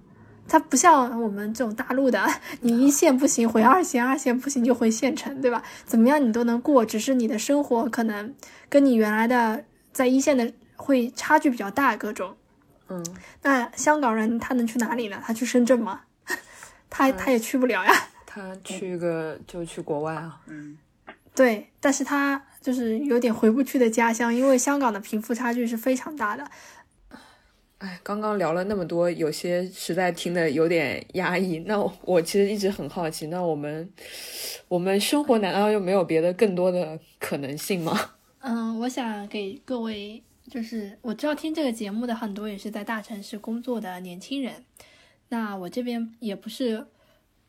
[0.46, 2.24] 他不像我们这种大陆的，
[2.60, 5.62] 你一线不行回二线，二线不行就回县城，对吧？
[5.84, 8.32] 怎么样你都能过，只是你的生活可能
[8.68, 12.36] 跟你原来的在一线的会差距比较大，各种。
[12.92, 15.22] 嗯，那香港人他能去哪里呢？
[15.24, 16.02] 他去深圳吗？
[16.90, 17.92] 他他也去不了呀。
[18.26, 20.40] 他去个就去国外啊。
[20.46, 20.76] 嗯，
[21.34, 26.50] 对，但是他就是有点回不去的家乡，因为香港的贫富差距是非常大的。
[27.78, 31.58] 哎，刚刚聊了那么多，有些实在听得有点压抑。
[31.66, 33.90] 那我其实一直很好奇，那我们
[34.68, 38.12] 我们生活难道又没有别的更多的可能性吗？
[38.38, 44.64] 嗯，我想给各位，就是我知道听这个节目的很多也是在大城市工作的年轻人。
[45.28, 46.86] 那我这边也不是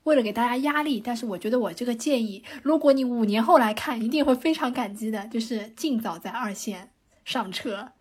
[0.04, 6.92] 为了给大家压力，但是我觉得我这个建议，如果你五年后来看，一定会非常感激的，就是尽早在二线
[7.26, 7.92] 上车，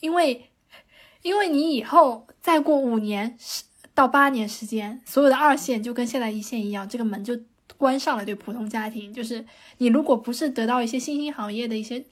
[0.00, 0.50] 因为
[1.22, 3.36] 因为你以后再过五年
[3.94, 7.38] 到八年时间，所有的二线就跟现在一线一样，这个门就
[7.76, 8.24] 关上了。
[8.24, 9.44] 对普通家庭，就是
[9.78, 12.04] 你如果不是得到一些新兴行业的一些，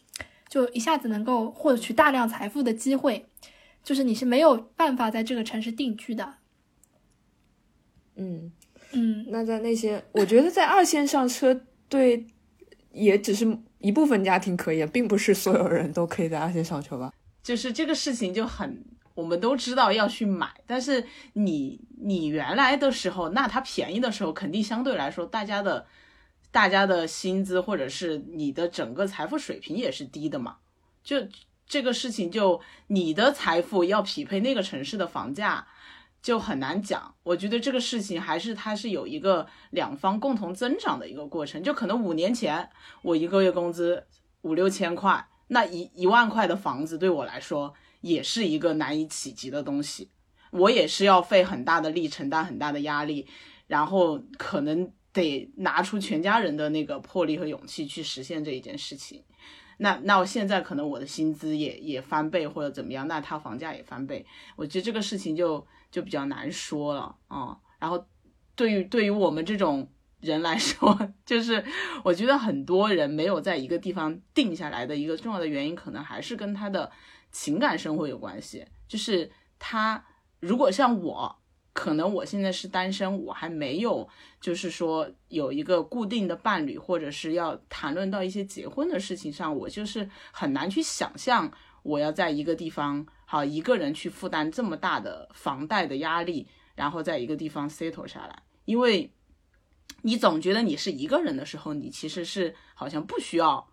[0.51, 3.25] 就一下子能够获取大量财富的机会，
[3.85, 6.35] 就是你是没有办法在这个城市定居的。
[8.17, 8.51] 嗯
[8.93, 12.27] 嗯，那在那些，我觉得在二线上车，对，
[12.91, 17.13] 也只是一部分家庭可以，并不是所有人都可以在二线上车吧。
[17.45, 18.85] 就是这个事情就很，
[19.15, 25.87] 我们都知道要去买，但是你你原来的时候，那它便宜的时候，肯定相对来说，大家的
[26.51, 30.57] 大家的薪资或者是你的整个财富水平也是低的嘛。
[31.03, 31.17] 就
[31.67, 35.67] 这个事情，就你的财富要匹配那个城市的房价。
[36.23, 41.63] 就很难讲，我觉得这个事情还是它是有一个两方共同增长的一个过程。
[41.63, 42.69] 就可能五年前
[43.01, 44.05] 我一个月工资
[44.43, 47.73] 五六千块，那一一万块的房子对我来说
[48.03, 50.11] 也是一个难以企及的东西，
[50.51, 53.27] 我也是要费很大的力，承担很大的压力，
[53.67, 59.23] 然后可能得拿出全家人的那个魄力和勇气去实现这一件事情。
[59.79, 65.67] 那那我现在可能我的薪资也也翻倍或者怎么样，那他房价也翻倍，我觉得这个事情就。
[65.91, 68.07] 就比较难说了啊，然后
[68.55, 69.91] 对于对于我们这种
[70.21, 70.97] 人来说，
[71.27, 71.65] 就是
[72.05, 76.89] 我觉得很多人没有在一个地方定下来的一个重要的原因，可能还是跟他的
[77.33, 78.65] 情感生活有关系。
[78.87, 80.07] 就是他
[80.39, 81.39] 如果像我，
[81.73, 84.09] 可能我现在是单身，我还没有
[84.41, 91.51] 就是说有一个固定的伴侣，或者是要谈论到一些结婚的事情上，我就是很难去想象
[91.83, 93.07] 我要在一个地方。
[93.25, 99.12] 好，一个人去负担这么大的房贷的压力，然后在一个地方 settle 下来，因为
[100.03, 103.68] 你总觉得你是一个人的时候，你其实是好像不需要，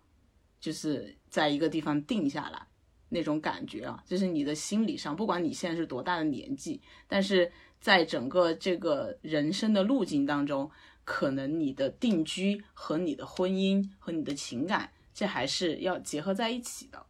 [0.60, 2.68] 就是在一个地方定下来
[3.08, 7.50] 那种感觉啊，就是你的心理上，不管你现在是多大的年纪，但是
[7.80, 10.70] 在整个这个人生的路径当中，
[11.04, 17.06] 可能你的定居和你的婚姻和你的情感，这还是要结合在一起的。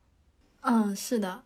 [0.61, 1.45] 嗯，是的。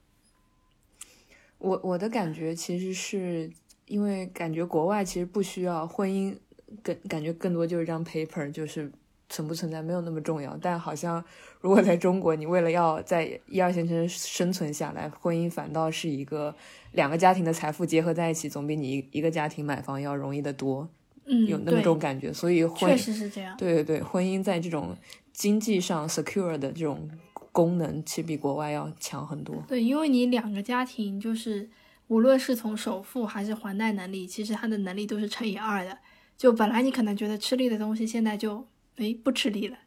[1.59, 3.51] 我我的感觉其实是
[3.87, 6.37] 因为感觉国外其实不需要婚姻，
[6.83, 8.91] 更感觉更多就是张 paper，就是
[9.33, 10.57] 存不存在没有那么重要。
[10.61, 11.24] 但好像
[11.61, 16.55] 如果在中国，你为了要在一二线城市生存下来，婚姻反倒是一个
[16.93, 20.89] 两个家庭的财富结合在一起，总比你一个家庭买房要容易得多。
[21.24, 23.57] 嗯，有那么种感觉，所以确实是这样。
[23.57, 24.97] 对对对，婚姻在这种
[25.33, 27.11] 经济上 secure 的这种。
[27.55, 29.62] 功能其实比国外要强很多。
[29.68, 31.68] 对，因为你两个家庭就是，
[32.09, 35.99] 无论是从首付还是还贷能力，其实他的能力都是乘以二的。
[36.39, 38.66] 就本来你可能觉得吃力的东西，现在就
[38.97, 39.78] 哎不吃力了。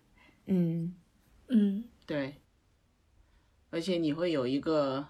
[0.46, 0.96] 嗯
[1.48, 2.42] 嗯，对。
[3.70, 5.08] 而且你会有一个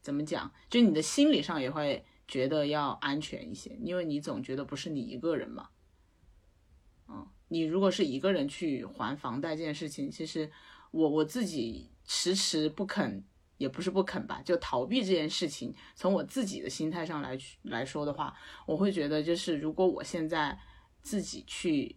[0.00, 0.52] 怎么讲？
[0.68, 5.68] 就你的心理上也会觉得要安全一些，因为你总觉得不是你一个人嘛。
[7.08, 10.50] 嗯，你如果是一个人去还房贷这件事情，其实。
[10.90, 13.22] 我我自己迟迟不肯，
[13.58, 15.74] 也不是不肯吧，就逃避这件事情。
[15.94, 20.58] 从我自己的心态上来来说的话，我会觉得，就是如果我现在
[21.02, 21.94] 自己去，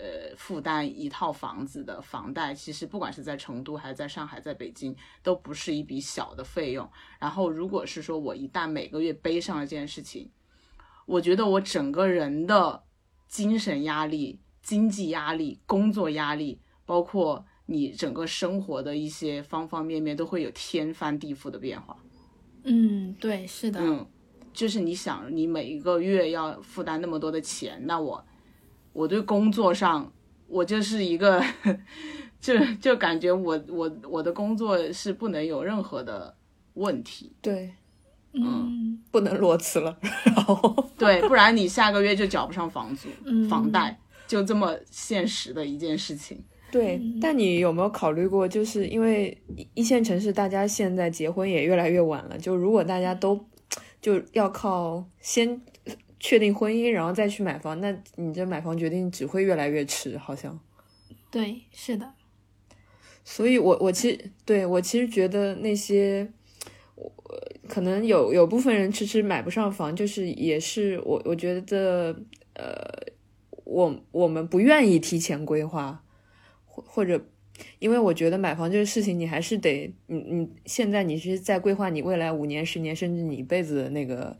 [0.00, 6.88] 呃，负担一套房子的房贷，其实不管是在成都还是在上海、在北京，都不是一笔小的费用。
[7.18, 10.30] 然后，如果是说我一旦每个月背上了这件事情，
[11.04, 12.82] 我觉得我整个人的
[13.28, 17.44] 精神压力、经济压力、工作压力，包括。
[17.72, 21.96] 你整个生活的一些方方面面都会有天翻地覆的变化。
[22.64, 23.78] 嗯，对，是的。
[23.80, 24.04] 嗯，
[24.52, 28.26] 就是你想，你每一个月要负担那么多的钱，那我，
[28.92, 30.12] 我对工作上，
[30.48, 31.42] 我就是一个，
[32.40, 36.34] 就就感觉我我我的工作是不能有任何的
[36.74, 37.32] 问题。
[37.40, 37.70] 对，
[38.32, 46.42] 嗯不能裸辞了，然后 对，不然你下个月就缴不上房租、嗯房贷，就这么现实的一件事情。
[46.70, 53.44] 对，但你有没有考虑过，就是因为一一线城市大家现在结婚也越来越晚了，就如果大家都
[54.00, 55.60] 就要靠先
[56.20, 60.60] 确定婚姻，然后再去买房，那你这买房决定只会越来越迟，好像。
[61.30, 62.12] 对，是的，
[63.24, 66.30] 所以我我其实对我其实觉得那些。
[66.96, 67.10] 我
[67.66, 72.14] 可能有有部分人迟迟买不上房，就是也是我我觉得
[72.52, 72.84] 呃，
[73.64, 76.04] 我我们不愿意提前规划，
[76.66, 77.24] 或或者
[77.78, 84.36] 因为我觉得买房这个事情，你还是得你你现在你是在规划你未来五年、十年，甚至你一辈子的那个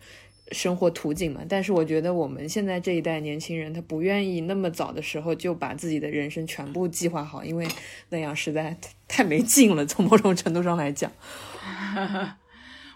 [0.50, 1.40] 生活图景嘛。
[1.48, 7.66] 但是我觉得我们现在这一代年轻人，他不愿意那么早的时候就把自己的人生全部计划好，因为
[8.10, 9.84] 那样实在太太没劲了。
[9.86, 11.10] 从某种程度上来讲。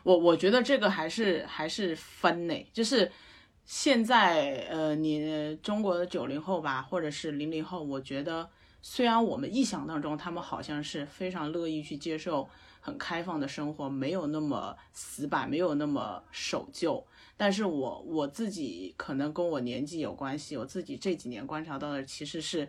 [0.04, 3.10] 我我觉得这个还是还是分呢，就是
[3.64, 8.46] 现在呃，你中国的九零后吧，或者是零零后，我觉得
[8.82, 12.46] 虽然我们臆想当中他们好像是非常乐意去接受
[12.82, 17.02] 很开放的生活，没有那么死板，没有那么守旧，
[17.36, 22.68] 但是我我自己可能跟我年纪有关系，我自己这几年观察到的其实是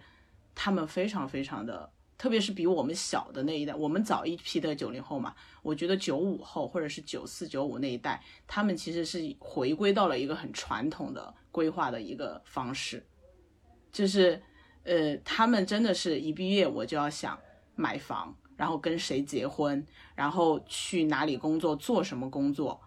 [0.54, 1.92] 他们非常非常的。
[2.18, 13.06] 特别是比我们小的那一代，我们早一批的九零后嘛，我觉得九五后或者是九四九五那一代，他们其实是回归到了一个很传统的规划的一个方式，
[13.92, 14.42] 就是
[14.84, 17.38] 呃，他们真的是一毕业我就要想
[17.76, 19.86] 买房，然后跟谁结婚，
[20.16, 22.80] 然后去哪里工作，做什么工作，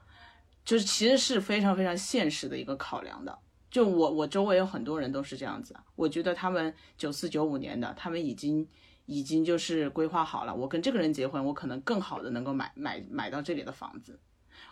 [0.69, 3.39] 就是其实是非常非常现实的一个考量的。
[3.71, 8.69] 就我我周围有很多人都是这样子，我觉得他们九四九五年的，他们已经。
[9.11, 14.21] 已经就是规划好了，我跟这个人结婚，我可能更好的能够买买买到这里的房子。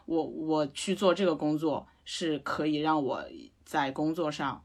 [0.05, 3.25] 我我去做这个工作是可以让我
[3.65, 4.63] 在工作上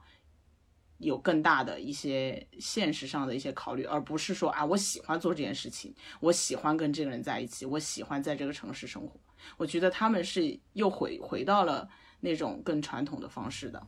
[0.97, 9.17] 有更大的一些现实上的一些考虑，而不是说啊，我喜欢做这件事情，我喜欢跟这个人在一起，我喜欢在这个城市生活。
[9.57, 11.87] 我觉得他们是又回回到了
[12.19, 13.79] 那种更传统的方式的，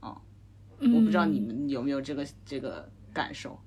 [0.00, 0.20] 啊，
[0.78, 3.58] 我不知道你们有没有这个这个感受。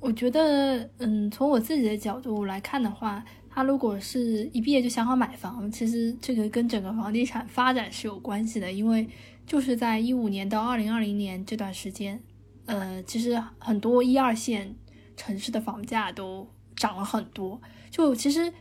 [0.00, 8.70] 我觉得，嗯，从我自己的角度来看的话，他如果是一毕业就想好买房，其实这个跟整个房地产发展是有关系的。
[8.70, 9.08] 因为
[9.44, 12.22] 就是在一五年到二零二零年这段时间，
[12.66, 14.72] 呃，其实很多一二线
[15.16, 17.60] 城市的房价都涨了很多。
[17.90, 18.52] 就其实，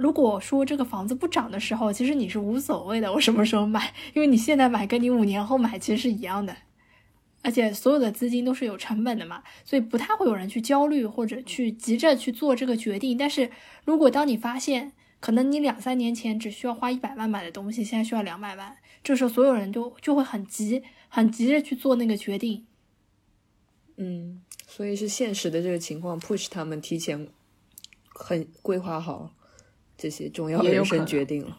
[0.00, 6.56] 如果说这个房子不涨的时候，其实你是无所谓的，我什么时候买，因为你现在买跟你五年后买其实是一样的。
[7.42, 13.18] 而且所有的资金都是有成本的嘛，所以不太会有人去焦虑或者去急着去做这个决定。
[13.18, 13.50] 但是
[13.84, 18.74] 如果当你发现，可能你两三年前只需要花一百万买的东西，现在需要两百万，
[19.04, 22.64] 这时候所有人都就会很急，很急着去做那个决定。
[23.96, 27.28] 嗯，所以是现实的这个情况 push 他们提前
[28.08, 29.30] 很规划好
[30.00, 31.58] 这些重要的人生决定了。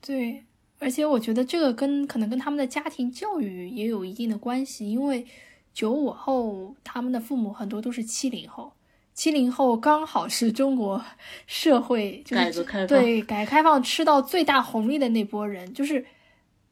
[0.00, 0.44] 对。
[0.80, 5.24] 而且我觉得这个跟可能跟他们的家庭教育也有一定的关系，因为
[5.72, 8.72] 九五后他们的父母很多都是七零后，
[9.14, 11.02] 七零后刚好是中国
[11.46, 16.04] 社会就是对改革开放吃到最大红利的那波人，就是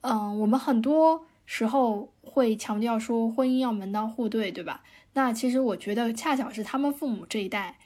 [0.03, 4.83] 嗯，我们很多时候会强调说婚姻要门当户对，对吧？
[5.15, 7.79] 那其实我觉得恰巧是他们父母这一代，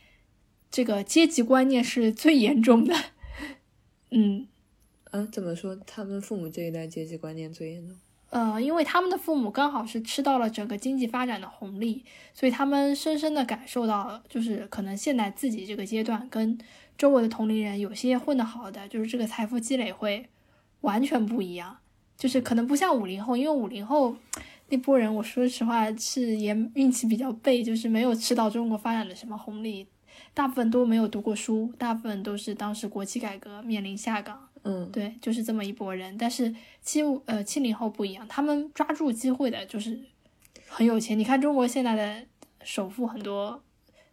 [0.77, 2.95] 这个阶级观念是最严重的，
[4.11, 4.47] 嗯。
[5.11, 5.75] 啊，怎么说？
[5.87, 7.97] 他们父母这一代阶级观念最严重？
[8.29, 12.05] 呃，因为他们的父母刚好是吃到了整个经济发展的红利，
[12.35, 16.59] 所以他们深深的感受到，就是可能现在自己这个阶段跟
[16.99, 20.29] 周围的同龄人有些混得好的，就是这个财富积累会
[20.83, 21.79] 完全不一样，
[22.19, 24.15] 就是可能不像五零后，因为五零后
[24.69, 29.87] 那波人，我说实话是也运气比较背，就是没有吃到中国发展的什么红利，
[30.37, 34.47] 大部分都没有读过书，大部分都是当时国企改革面临下岗。
[34.65, 36.15] 嗯，对，就是这么一拨人。
[36.19, 39.99] 但是七五呃七零后不一样，他们抓住机会的就是
[40.69, 41.19] 很有钱。
[41.19, 42.27] 你看中国现在的
[42.63, 43.63] 首富很多，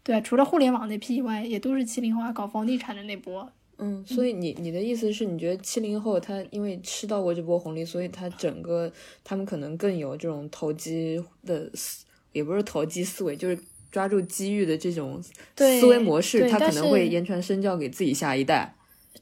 [0.01, 3.51] 对，除了互联网那批以外，也都是七零后搞房地产的那波。
[3.79, 8.89] 嗯，所以你你的意思是你觉得七零后他因为吃到过这波红利，所以他整个
[9.25, 13.59] 他们可能更有这种投机的思，也不是投机思维，就是
[13.93, 15.21] 抓住机遇的这种
[15.55, 18.73] 思维模式，他可能会言传身教给自己下一代。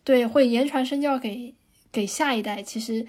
[0.05, 1.53] 对，会言传身教给
[1.91, 2.63] 给下一代。
[2.63, 3.05] 其实，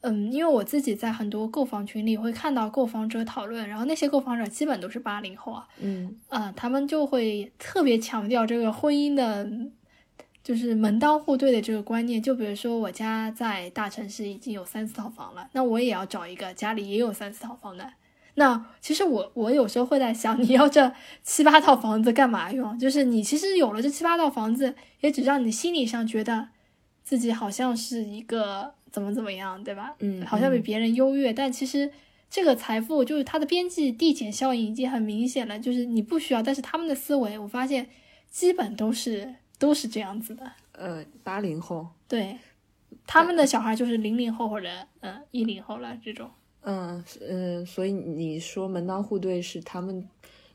[0.00, 9.46] 嗯，因为我自己在很多购房群里会看到购房者讨论，然后那些购房者基本都是八零后啊，嗯，啊，他们就会特别强调这个婚姻的
[10.42, 12.22] 就是门当户对的这个观念。
[12.22, 17.92] 就比如说我家在大城市已经有三四套房了，那我也要找一个家里也有三四套房的。
[18.38, 22.78] 那其实我我有时候会在想，你要这七八套房子干嘛用？
[22.78, 26.48] 就是你其实有了这七八套房子，也只让你心理上觉得
[27.02, 29.94] 自己好像是一个怎么怎么样，对吧？
[30.00, 31.90] 嗯，好像比别人优越，但其实
[32.28, 37.88] 这个财富就是它的边际递减效应已经很明显了，就是你不需要，但是他们的思维我发现
[38.30, 40.52] 基本都是都是这样子的。
[40.72, 42.36] 呃，八零后，对，
[43.06, 44.68] 他们的小孩就是零零后或者
[45.00, 46.30] 嗯一零后了这种。
[46.68, 50.08] 嗯嗯，所以你说门当户对是他们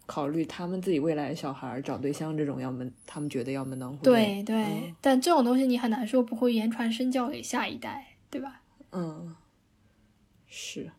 [0.05, 8.61] 考虑他们自己未来小孩找对象这种要门，他们觉得要门当户对对，对，但这种东西你很难说不会言传身教给下一代，对吧？
[8.91, 9.33] 嗯，
[10.47, 10.91] 是。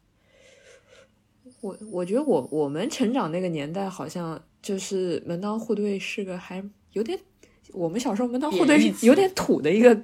[1.60, 7.16] 我我觉得我我们成长那个年代好像就是门当户对是个还有点，
[7.72, 10.02] 我们小时候门当户对是有点土的一个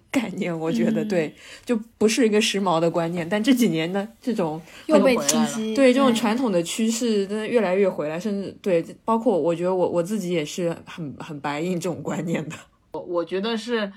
[0.10, 1.34] 概念，我觉得嗯对，
[1.64, 3.28] 就不是一个时髦的观念。
[3.28, 12.56] 但这几年呢，这种又被回来了提及，对这种嗯传统的趋势，真的越来越回来，甚至对，包括我觉得我我自己也是很很白印这种观念的。
[12.92, 13.92] 我我觉得是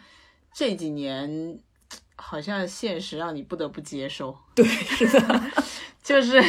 [0.53, 1.57] 这几年，
[2.15, 4.35] 好像现实让你不得不接受。
[4.53, 5.41] 对，是的，
[6.03, 6.43] 就 是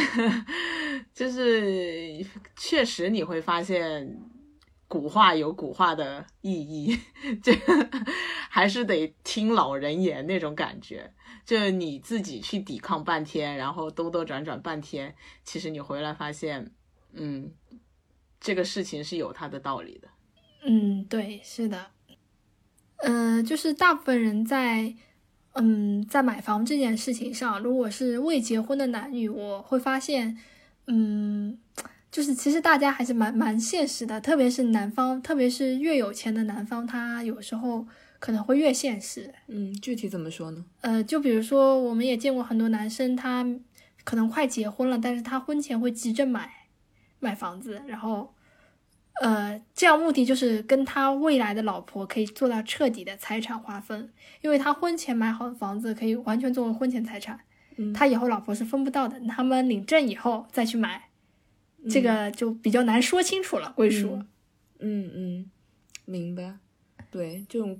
[1.13, 2.25] 就是，
[2.57, 4.19] 确实你会发现，
[4.87, 6.99] 古话有古话的意义，
[7.41, 7.89] 这个
[8.55, 11.11] 还是得听老人言那种感觉。
[11.43, 16.69] 就你自己去抵抗半天，然后兜兜转转半天，其实你回来发现，
[17.13, 17.51] 嗯，
[18.39, 20.07] 这个事情是有它的道理的。
[20.63, 21.87] 嗯，对，是的，
[22.97, 24.93] 呃，就是大部分人在，
[25.53, 30.37] 嗯，在买房这件事情上，如果是未结婚的男女，我会发现，
[30.85, 31.57] 嗯，
[32.11, 37.87] 就是其实大家还是蛮蛮现实的，特别是男方，特别是越有钱的男方，他有时候
[38.23, 39.33] 可能会越现实。
[39.47, 40.63] 嗯，具体怎么说呢？
[40.79, 43.45] 呃，就比如说，我们也见过很多男生，他
[44.05, 46.49] 可能快结婚了，但是他婚前会急着买
[47.19, 48.33] 买房子，然后，
[49.21, 54.09] 呃，这样目的就是跟他未来的老婆可以做到彻底的财产划分，
[54.39, 57.37] 因为他婚前买好的房子可以完全作为婚前财产，
[57.75, 61.09] 嗯他以后老婆是分不到的，他们领证以后再去买，
[61.89, 64.23] 这个就比较难说清楚了归属。
[64.79, 65.51] 嗯嗯，
[66.05, 66.55] 明白。
[67.11, 67.79] 对，这种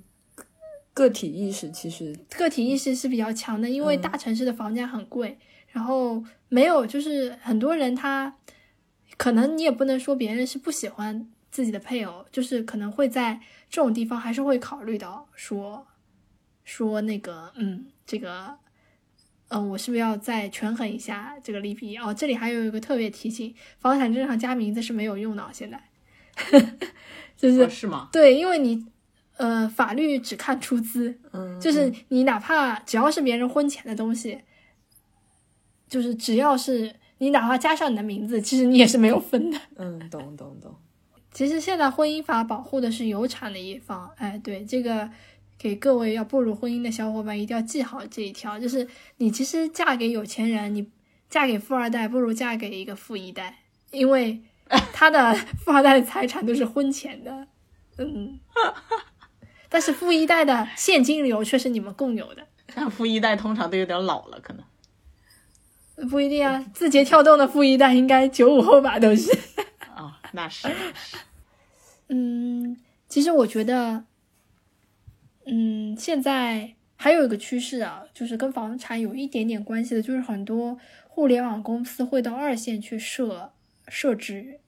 [0.94, 5.36] 个体意识其实个体意识是比较强的，因为嗯大城市的房价很贵，
[5.68, 8.34] 然后没有就是很多人他
[9.18, 15.86] 可能你也不能说别人是不喜欢自己的配偶，就是可能会在这种地方还是会考虑到说
[16.64, 18.56] 说那个嗯这个。
[19.48, 21.96] 嗯，我是不是要再权衡一下这个利弊？
[21.98, 25.80] 哦，这里还有一个特别提醒，房产证上加名字是没有用的，现在，
[27.36, 28.08] 就是、哦是吗？
[28.10, 28.84] 对，因为你
[29.36, 34.40] 呃法律只看出资，嗯，就是你哪怕只要是别人婚前的东西，
[35.88, 39.58] 就是只要是你哪怕加上你的名字，其实你也是没有分的。
[39.76, 40.74] 嗯，懂懂懂。
[41.32, 45.10] 其实现在婚姻法保护的是有产的一方，哎，对这个
[45.58, 50.88] 给各位要步入婚姻的小伙伴一定要记好这一条，就是你其实嫁给有钱人，你
[51.28, 53.58] 嫁给富二代不如嫁给一个富一代，
[53.90, 54.40] 因为
[54.94, 57.48] 他的 富二代的财产都是婚前的，
[57.98, 58.38] 嗯，
[59.74, 62.46] 但是富一代的现金流却是你们共有的。
[62.72, 66.08] 但富一代通常都有点老了，可能。
[66.08, 69.36] 不一定啊，字节跳动的富一代应该九五后吧，都是。
[69.98, 71.16] 哦，那是那是。
[72.06, 72.76] 嗯，
[73.08, 74.04] 其实我觉得，
[75.46, 83.52] 嗯，现在还有一个趋势啊，就是跟房产有一点点关系的，就是很多互联网公司会到二线去设
[83.88, 84.60] 设置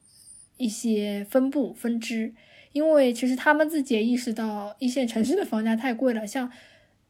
[0.57, 2.35] 一些分部分支，
[2.77, 6.53] 因为其实他们自己也意识到一线城市的房价太贵了，像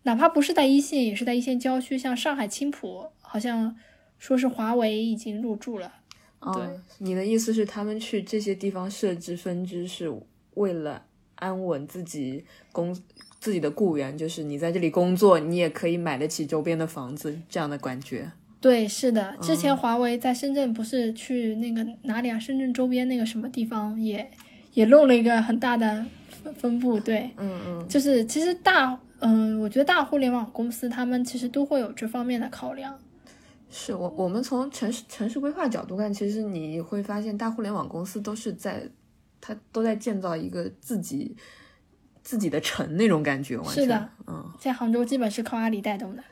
[0.05, 3.77] 哪怕不是在一线，也是在一线郊区，像上海青浦，好像
[4.17, 5.93] 说是华为已经入驻了。
[6.39, 10.09] 哦，你的意思是他们去这些地方设置分支，是
[10.55, 11.05] 为了
[11.35, 12.97] 安稳自己工
[13.41, 18.31] 自己的雇员，就是你在这里工作，你也可以买得起周边的房子，这样的感觉。
[18.61, 22.39] 对，是的，之前华为在深圳不是去那个哪里啊？
[22.39, 24.31] 深圳周边那个什么地方也
[24.77, 27.01] 也弄了一个很大的分分布。
[27.01, 32.97] 对，嗯嗯，就是其实大，嗯，我觉得大互联网公司他们其实都会有这方面的考量。
[33.71, 38.83] 是我我们从城市城市规划角度看，其实你会发现大互联网公司都是在，
[39.41, 41.35] 它都在建造一个自己
[42.23, 46.23] 自己的城那种感觉，完全是的，嗯，在杭州基本是靠阿里带动的，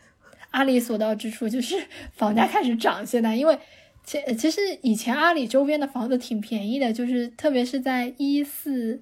[0.50, 1.76] 阿里所到之处就是
[2.12, 3.04] 房价开始涨。
[3.06, 3.58] 现在因为
[4.04, 9.00] 其其实以前阿里周边的房子挺便宜的，就是特别是在一四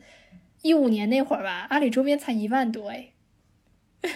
[0.63, 3.09] 一五年那会儿吧，阿里周边才一万多哎。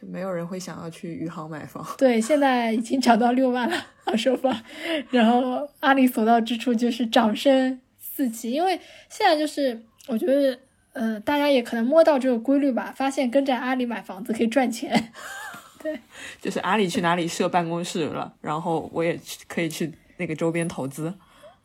[0.00, 1.86] 就没有人会想要去余杭买房。
[1.98, 4.62] 对，现在已经涨到六万了二手房，
[5.10, 10.58] 然后阿里所到之处就是掌声四起，因为现在就是我觉得，
[10.94, 15.12] 呃，大家也可能摸到这个规律吧，发现跟着阿里买房子可以赚钱。
[15.82, 15.98] 对，
[16.40, 21.14] 就是阿里去哪里设办公室了，然后我也可以去那个周边投资。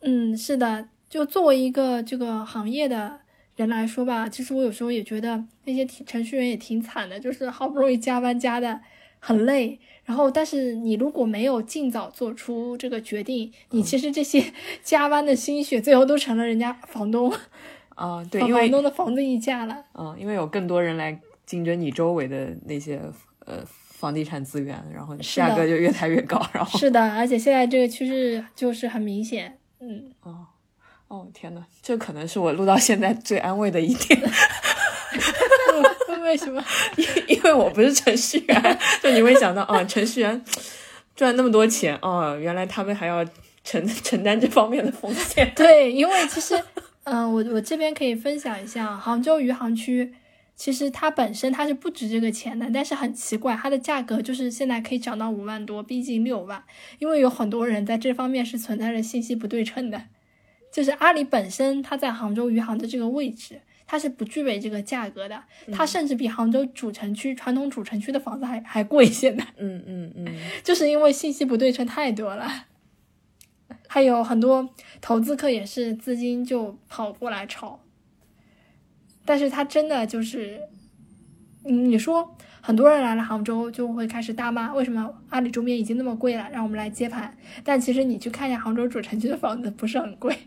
[0.02, 3.20] 嗯，是的，就作为一个这个行业的
[3.56, 8.80] 人来说吧，其实我有时候也觉得那些程序员也挺惨的，就是好不容易加班加的
[9.20, 17.34] 很累，然后但是你如果没有尽早做出这个决定，你其实这些 加班的心血最后都成了人家房东
[17.96, 19.84] 啊，对，因为房东的房子溢价了。
[19.94, 23.02] 嗯，因为有更多人来竞争你周围的那些
[23.46, 23.64] 呃。
[23.98, 30.46] 房地产资源，然后价格就越抬越高，然后是的，而且现在这个趋势就是很明显，嗯，哦，
[31.08, 34.20] 哦，天呐，这可能是我录到现在最安慰的一点，
[36.22, 36.64] 为什么？
[36.98, 40.44] 因因为我不是程序员，就你会想到，哦，程序员
[41.16, 43.26] 赚那么多钱，哦，原来他们还要
[43.64, 46.62] 承承担这方面的风险，对，因为其实，
[47.06, 50.14] 嗯，我我这边可以分享一下杭州余杭区。
[50.56, 56.64] 其实它本身它是不值这个钱的，但是很奇怪，它的价格就是现在可以涨到五万多，逼近六万。
[57.00, 60.02] 因为有很多人在这方面是存在着信息不对称的，
[60.72, 65.44] 就是阿里本身它在杭州余杭的这个位置，它是不具备这个价格的，
[65.74, 69.06] 它甚至比杭州主城区传统主城区的房子还还贵。
[69.06, 70.26] 现在，嗯嗯嗯，
[70.64, 72.50] 就是因为信息不对称太多了，
[73.88, 74.70] 还有很多
[75.02, 77.82] 投资客也是资金就跑过来炒。
[79.26, 80.62] 但是他真的就是，
[81.64, 87.36] 嗯，你说很多人来了杭州就会开始大骂，为什么阿里周边已经那么贵了，让我们来接盘？
[87.64, 90.38] 但其实你去看一下杭州主城区的房子不是很贵。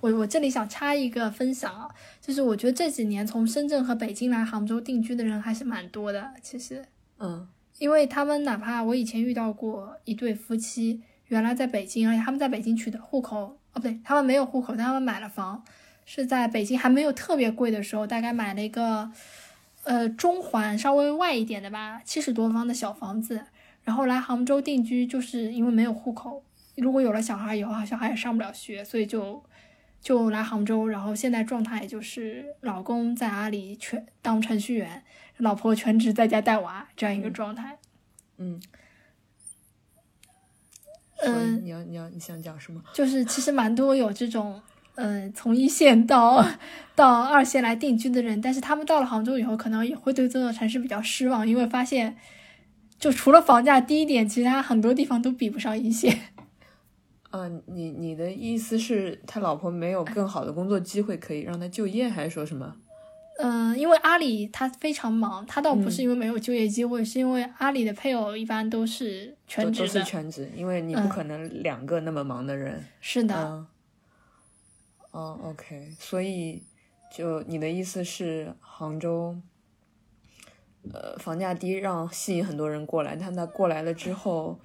[0.00, 1.88] 我我这里想插一个分享啊，
[2.20, 6.84] 就是我觉得这几年从深圳和北京来杭州定居的人还是蛮多的，其实，
[7.18, 7.46] 嗯，
[7.78, 15.62] 因为他们哪怕我以前遇到过一对夫妻，原来在北京，而且他们在北京取得户口，哦不对，他们没有户口，但他们买了房。
[16.04, 19.10] 是在北京还没有特别贵的时候，大概买了一个，
[19.84, 23.44] 呃，中环稍微外一点的吧，七十多方的小房子，
[23.84, 26.42] 然后来杭州定居，就是因为没有户口，
[26.76, 29.42] 如果有了小孩以后，小孩也上不了学，所以就
[30.00, 35.04] 就来杭州，然后现在状态就是老公在阿里全当程序员，
[35.38, 37.78] 老婆全职在家带娃这样一个状态。
[38.38, 38.60] 嗯，
[41.22, 42.82] 嗯，你要你要你想讲什么？
[42.92, 44.60] 就是其实蛮多有这种。
[44.94, 46.44] 嗯，从一线到
[46.94, 52.16] 到二线来定居的人，但是他们到了杭州以后，可能也会对这座城市比较失望，因为发现
[52.98, 56.18] 就除了房价低一点，其他很多地方都比不上一线。
[57.30, 62.76] 嗯， 你你的意思是，他老婆没有更好的工作机会可以让他就业，还是说什么？
[63.38, 72.84] 嗯，因为阿里他非常忙，他倒不是因为没有就业机会，是因为阿里的配偶一般都是全职的，都是全职，因为你不可能两个那么忙的人。
[73.00, 73.64] 是的。
[75.12, 76.62] 哦，OK，所以
[77.14, 79.36] 就你的意思是，杭州，
[80.90, 83.14] 呃，房价低，让吸引很多人过来。
[83.14, 84.58] 但他过来了之后，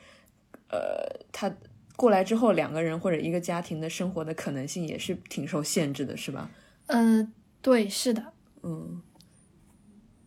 [0.69, 1.53] 呃，他
[1.97, 6.49] 过来之后，两个人或者一个家庭的生活的可能性也是挺受限制的，是吧？
[6.85, 8.31] 嗯，对，是的。
[8.63, 9.01] 嗯，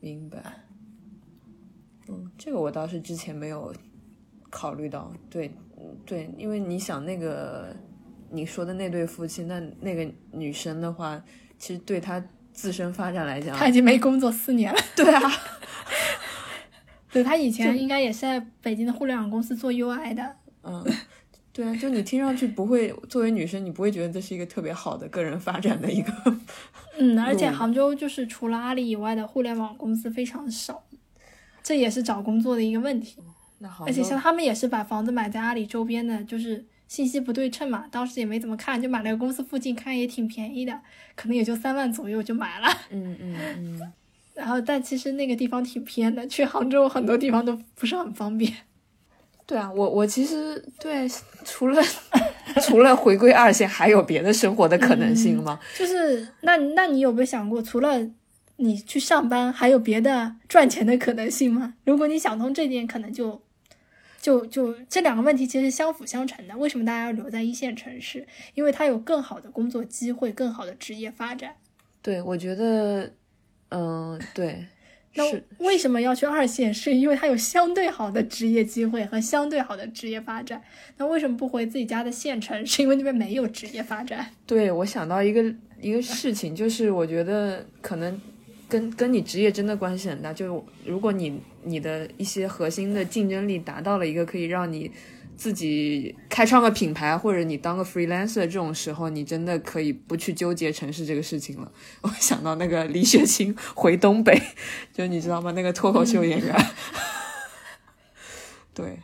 [0.00, 0.64] 明白。
[2.08, 3.74] 嗯，这个我倒是之前没有
[4.50, 5.10] 考虑到。
[5.30, 5.50] 对，
[6.04, 7.74] 对，因为你想那个。
[8.32, 11.20] 你说的那对夫妻，那那个女生的话，
[11.58, 12.22] 其实对她
[12.52, 14.78] 自身发展来讲，她已经没工作四年了。
[14.94, 15.22] 对啊，
[17.12, 20.36] 对她以前应该也是在北京的互联网公司做 UI 的。
[20.62, 20.84] 嗯，
[21.52, 26.12] 对啊，就你听上去不会，作为女生，你不会觉得这是一个特别好的个人发展的一个。
[26.98, 30.84] 嗯，而且杭州就是除了阿里以外的互联网公司非常少，
[31.62, 33.16] 这也是找工作的一个问题。
[33.58, 36.64] 那好，而且像他们也是把房子买在阿里周边的，就是。
[36.90, 40.80] 信息不对称嘛，当时也没怎么看，就买了个公司附近，看也挺便宜的，
[41.14, 42.66] 可能也就三万左右就买了。
[42.90, 43.92] 嗯嗯嗯。
[44.34, 48.52] 然后，但其实那个地方挺偏的，去杭州很多地方都不是很方便。
[49.46, 51.08] 对啊，我我其实对
[51.44, 51.80] 除了
[52.60, 55.60] 除了回归二线，还有别的生活的可能性吗？
[55.78, 58.04] 就是那那你有没有想过，除了
[58.56, 61.74] 你去上班，还有别的赚钱的可能性吗？
[61.84, 63.40] 如果你想通这点，可能就。
[64.20, 66.54] 就就这两个问题其实相辅相成的。
[66.58, 68.26] 为什么大家要留在一线城市？
[68.54, 71.54] 因为它有更好的工作机会，更好的职业发展。
[72.02, 73.10] 对，我觉得，
[73.70, 74.66] 嗯，对，
[75.16, 76.72] 那是为什么要去二线？
[76.72, 80.62] 是因为它有相对好的职业机会和相对好的职业发展。
[80.98, 82.54] 那为什么不回自己家的县城？
[82.66, 84.26] 是因为那边没有职业发展。
[84.46, 85.42] 对我想到一个
[85.80, 88.20] 一个事情，就是我觉得可能
[88.68, 90.30] 跟跟你职业真的关系很大。
[90.32, 94.90] 就是如果你你的一些核心的竞争力达到了一个可以让你
[95.36, 101.72] 自己开创个品牌，或者你当个 freelancer 这种时候，你真的可以不去纠结城市这个事情了。
[102.02, 104.40] 我想到那个李雪琴回东北，
[104.92, 105.52] 就你知道吗？
[105.52, 106.54] 那个脱口秀演员。
[108.74, 108.98] 对，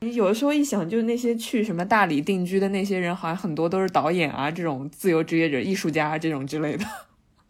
[0.00, 6.84] 你有的时候一想，就是那些去什么大理定居的那些人，好像很多都是导演啊，这种自由职业者、艺术家这种之类的。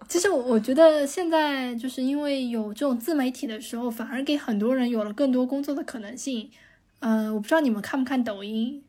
[0.09, 6.50] 其实我我觉得现在就是因为有这种自媒体的时候，反而给很多人有了更多工作的可能性。
[7.00, 8.82] 呃，我不知道你们看不看抖音？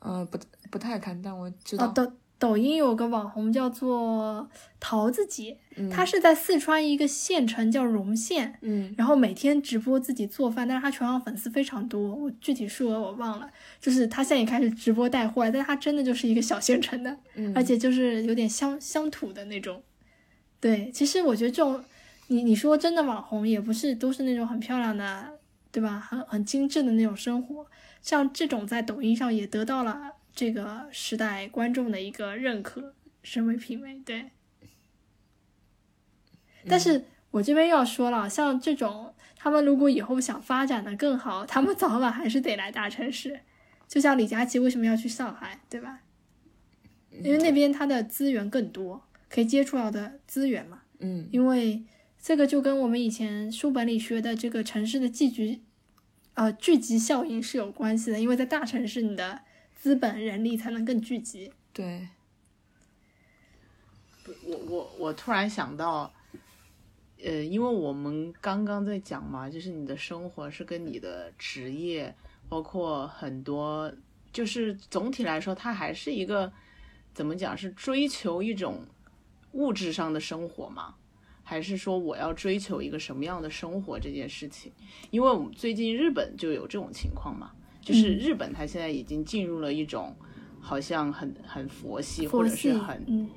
[0.00, 0.38] 呃，不
[0.70, 1.86] 不太看，但我知道。
[1.86, 4.48] 哦，抖抖音有个网红叫做
[4.80, 13.48] 桃子姐，嗯她是在四川一个县城叫荣县，嗯然后每天直播自己做饭，但是她全网粉丝非常多，我具体数额我忘了。
[13.80, 19.82] 就是她现在也开始直播带货了，但她真的就是一个小县城的，嗯而且就是有点乡乡土的那种。
[20.64, 21.84] 对，其实我觉得这种，
[22.28, 25.38] 你你说真的网红也不是都是那种很漂亮的，
[25.70, 26.00] 对吧？
[26.00, 27.66] 很很精致的那种生活，
[28.00, 34.00] 像这种在抖音上也得到了这个时代观众的一个认可，审美品味。
[34.06, 34.30] 对，
[36.66, 43.40] 但是我这边要说了，像这种他们如果以后想发展的更好，他们早晚还是得来大城市。
[43.86, 46.00] 就像李佳琦为什么要去上海，对吧？
[47.10, 49.04] 因为那边他的资源更多，
[49.34, 50.82] 可以接触到的资源嘛。
[51.00, 51.82] 嗯因为
[52.22, 55.60] 这个就跟我们以前书本里学的这个城市的聚集，
[56.34, 58.20] 呃，聚集效应是有关系的。
[58.20, 59.40] 因为在大城市，你的
[59.74, 61.52] 资本、人力才能更聚集。
[61.72, 62.08] 对，
[64.46, 66.14] 我我我突然想到，
[67.22, 72.14] 呃，因为我们刚刚在讲嘛，就是你的生活是跟你的职业，
[72.48, 73.92] 包括很多，
[74.32, 76.50] 就是总体来说，它还是一个
[77.12, 78.86] 怎么讲，是追求一种
[79.54, 80.94] 物质上的生活吗？
[81.42, 84.72] 还是说我要追求一个什么样的生活这件事情？
[85.10, 87.52] 因为我们最近日本就有这种情况嘛，
[87.82, 90.16] 就是嗯日本它现在已经进入了一种
[90.60, 93.28] 好像很很佛系或者是，很嗯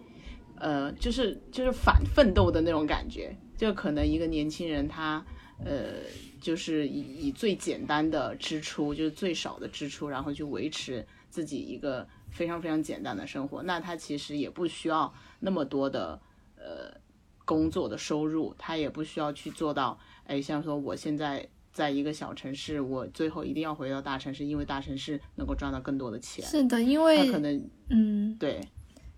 [0.55, 3.35] 呃，就是就是反奋斗的那种感觉。
[3.57, 5.25] 就可能一个年轻人他
[5.65, 5.95] 呃，
[6.39, 13.63] 就是以以最简单的支出，就是最少的支出，然后去维持自己一个非常非常简单的生活。
[13.63, 16.19] 那他其实也不需要那么多的
[16.55, 16.99] 呃
[17.45, 21.47] 工作的收入，他也不需要去做到，哎，像说我现在。
[21.73, 26.43] 在一个小城市，我最后一定要回到大城市，因为大城市能够赚到更多的钱。
[26.43, 28.67] 是的，因为他为可能嗯，对，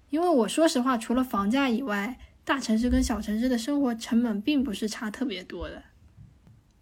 [0.10, 5.82] 因为我说实话，除了房价以外，大城市跟小城市的生活成本并不是差特别多的。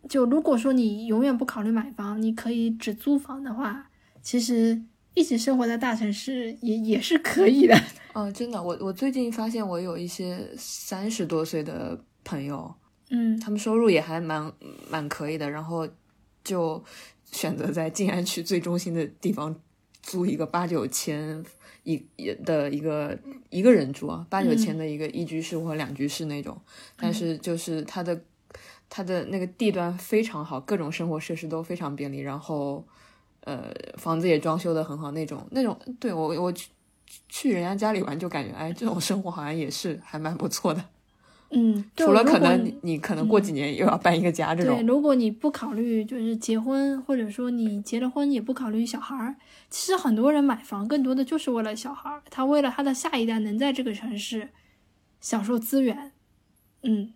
[0.09, 3.91] 就如果说你永远不考虑买房，你可以只租房的话，
[4.23, 4.81] 其实
[5.17, 7.75] 一起生活在大城市也也是可以的。
[8.13, 12.71] 哦，真的，我我最近发现我有一些三十多岁的朋友，
[13.09, 14.53] 嗯他们收入也还蛮
[14.87, 15.87] 蛮可以的，然后
[16.43, 16.83] 就
[17.31, 19.59] 选择在静安区最中心的地方
[20.03, 21.43] 租一个八九千
[21.81, 21.97] 一
[22.45, 23.17] 的一个
[23.49, 26.55] 一个人住啊，八九千的一个一居室或两居室那种，
[26.95, 28.21] 但是就是它的
[28.87, 32.87] 它的那个地段非常好，各种生活设施都非常便利，然后
[33.47, 36.69] 呃房子也装修的很好那种那种，对我我去
[37.29, 40.83] 去人家家里玩就感觉哎这种生活好像也是还蛮不错的。
[41.49, 49.35] 嗯， 除了可能你你可能过几年又要搬一个家这对，种，如果你不考虑就是结婚，或者说你结了婚也不考虑小孩儿，
[49.69, 54.49] 其实很多人买房更多的就是为了小孩儿，他为了他的下一代能在这个城市
[55.21, 56.11] 享受资源，
[56.83, 57.13] 嗯，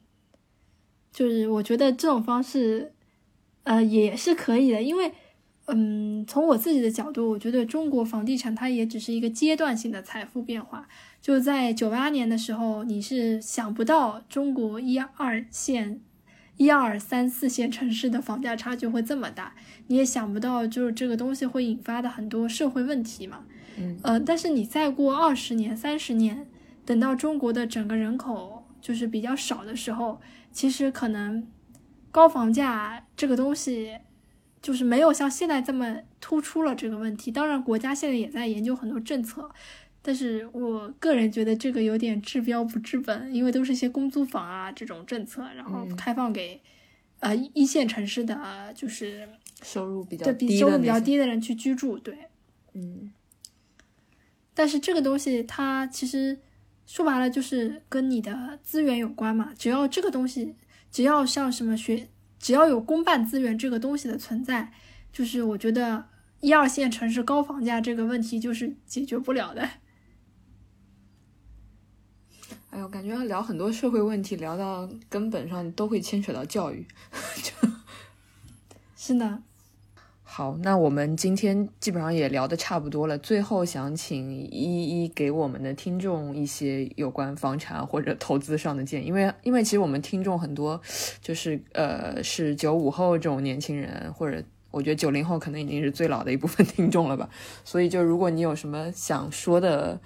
[1.11, 2.93] 就是我觉得这种方式，
[3.63, 5.11] 呃，也是可以的，因为，
[5.67, 10.87] 嗯，从我自己的角度，我觉得中国房地产它也只是一个阶段性的财富变化。
[11.21, 16.01] 就在九八年的时候，你是想不到中国一二线、
[16.57, 19.53] 一二三四线城市的房价差距会这么大，
[19.87, 23.45] 你也想不到就是这个东西会引发的很多社会问题嘛。
[23.77, 26.47] 嗯，呃，但是你再过二十年、三十年，
[26.83, 30.19] 等到中国的整个人口就是比较少的时候，
[30.51, 31.47] 其实可能
[32.11, 33.99] 高房价这个东西。
[34.61, 37.31] 就是没有像现在这么突出了这个问题。
[37.31, 39.49] 当然，国家现在也在研究很多政策，
[40.01, 46.61] 但是我个人觉得这个有点治标不治本，因为都是一些公租房啊这种政策，然后嗯开放给、
[47.19, 49.27] 呃一线城市的，呃就是
[49.63, 51.97] 收入比较低收入比较低的人去居住。
[51.97, 52.29] 对，
[52.73, 53.11] 嗯
[54.53, 56.37] 但是这个东西它其实
[56.85, 60.55] 说白了就是跟你的资源有关嘛，只要这个东西
[60.91, 62.09] 只要像什么学，
[62.41, 64.73] 只要有公办资源这个东西的存在，
[65.13, 69.69] 就是我觉得一二线城市高房价这个问题就是解决不了的。
[72.71, 76.87] 哎呦，感觉要聊很多社会问题，聊到根本上都会牵扯到教育。
[78.97, 79.43] 是的。
[80.33, 83.17] 好，那我们今天基本上也聊的差不多了。
[83.17, 90.79] 最后想请一一给我们的听众一些有关房产或者投资上的建议，因为因为其实我们听众很多
[91.21, 97.29] 就是呃是九五后这种年轻人，或者我觉得九零后可能已经是最老的一部分听众了吧。
[97.65, 99.99] 所以就如果你有什么想说的，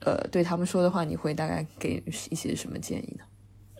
[0.00, 3.24] 呃对他们说的话，你会大概给一些什么建议呢？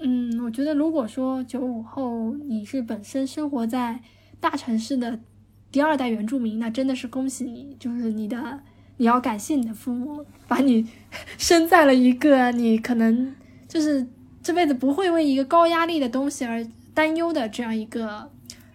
[0.03, 4.03] 嗯，我觉得如果说九五后你是本身生活在
[4.39, 5.19] 大城市的。
[5.73, 8.61] 第二代原住民，那真的是恭喜你，就是你的，
[8.99, 10.87] 你要感谢你的父母，把你
[11.39, 13.35] 生在了一个你可能
[13.67, 14.07] 就是
[14.43, 18.31] 这辈子不会为一个高压力的东西而担忧的这样一个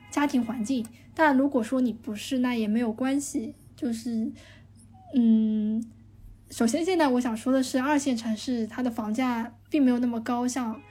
[0.10, 0.84] 家庭环境。
[1.14, 3.54] 但如果说你不是，那也没有关系。
[3.76, 4.32] 就是，
[5.14, 5.84] 嗯，
[6.50, 10.82] 首先现在我想说的是，二线城市它的房价并没有那么高，像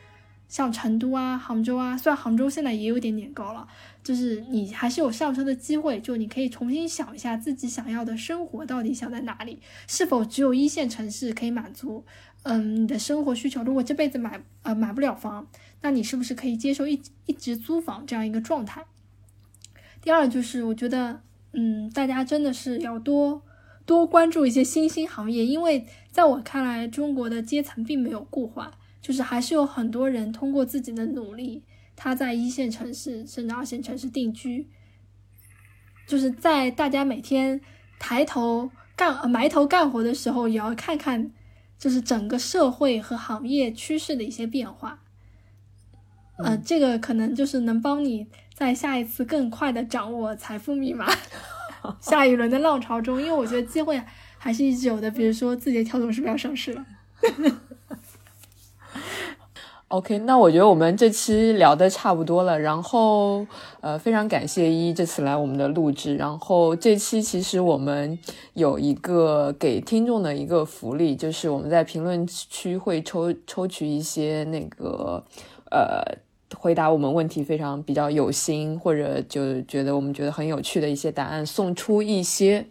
[0.48, 3.66] 像成都啊、杭州啊，虽然杭州现在也有点点高了。
[4.06, 12.04] 就是你还是有上车的机会，就你可以重新想一下自己想要的生活到底想在哪里，是否只有一线城市可以满足，
[12.44, 13.64] 嗯，你的生活需求。
[13.64, 15.48] 如果这辈子买呃买不了房，
[15.80, 18.86] 那你是不是可以接受一一直租房这样一个状态？
[20.00, 21.20] 第二就是我觉得，
[21.54, 23.42] 嗯，大家真的是要多
[23.84, 28.70] 多关注一些新兴行业，因为在我看来，中国的阶层并没有固化，
[29.02, 31.64] 就是还是有很多人通过自己的努力。
[31.96, 34.68] 他在一线城市甚至二线城市定居，
[36.06, 37.60] 就是在大家每天
[37.98, 41.32] 抬头干埋头干活的时候，也要看看
[41.78, 45.02] 就是整个社会和行业趋势的一些变化。
[46.38, 51.10] 呃，这个可能就是能帮你在下一次更快的掌握财富密码，
[51.98, 53.98] 下一轮的浪潮中，因为我觉得机会
[54.36, 55.10] 还是一直有的。
[55.10, 56.86] 比如说，字节跳动是不是要上市了
[59.88, 63.46] ？OK，那我觉得我们这期聊的差不多了，然后
[63.80, 66.16] 呃，非常感谢依依这次来我们的录制。
[66.16, 68.18] 然后这期其实我们
[68.54, 75.22] 有一个给听众的一个福利，就是我们在评论区会抽抽取一些那个
[75.70, 76.02] 呃
[76.58, 82.66] 回答我们问题非常比较有心，或者就觉得我们觉得很有趣的一些答案，送出一些。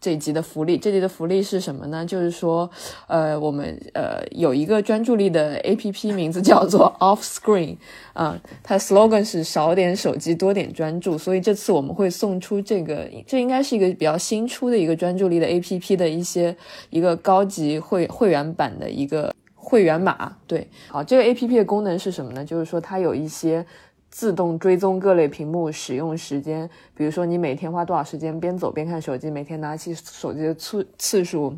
[0.00, 2.06] 这一集的福利，这集的福利是什么呢？
[2.06, 2.68] 就是说，
[3.06, 7.76] 呃，我们呃有一个专注力的 A P P，名字叫做 Off Screen，
[8.14, 11.18] 啊，它 slogan 是少点手机，多点专注。
[11.18, 16.56] 所以这次我们会送出这个，这应该是一个比较新出的一个专注力的 A P P 的一些
[16.88, 20.34] 一个高级会会员版的一个会员码。
[20.46, 22.42] 对，好，这个 A P P 的功能是什么呢？
[22.42, 23.66] 就是说它有一些。
[24.10, 31.56] 自动追踪各类屏幕使用时间，比如说你每天花多少时间边走边看手机，每天拿起手机的次次数，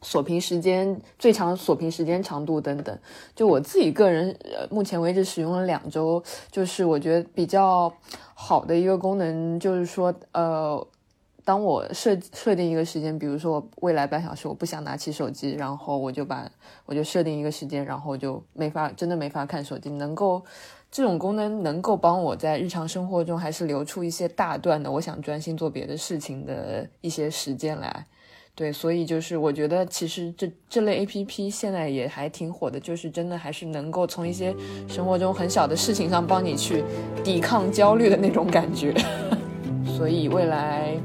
[0.00, 2.96] 锁屏时间最长锁屏时间长度等等。
[3.34, 6.22] 就我自己个人，呃，目前为止使用了两周，
[6.52, 7.92] 就是我觉得比较
[8.32, 10.86] 好的一个功能，就是说，呃，
[11.44, 16.48] 当我设设定一个时间，比如说未来半小时我不想拿起手机，然后我就把
[16.86, 20.44] 我就设定一个时间，然后就没法真的没法看手机，能够。
[20.90, 28.06] 这种功能能够帮我在日常生活中还是留出一些大段的我想专心做别的事情的一些时间来，
[28.54, 34.54] 对，所以就是我觉得其实这这类 A P P 现在也还挺火的，就是真的还是能够从一些
[34.88, 36.82] 生活中很小的事情上帮你去
[37.22, 38.94] 抵抗焦虑的那种感觉。
[39.96, 40.96] 所以未来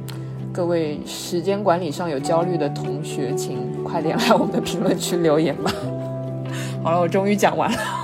[0.53, 5.71] 各位时间管理上有焦虑的同学，请快点来我们的评论区留言吧。
[6.81, 8.02] 好了，我终于讲完了。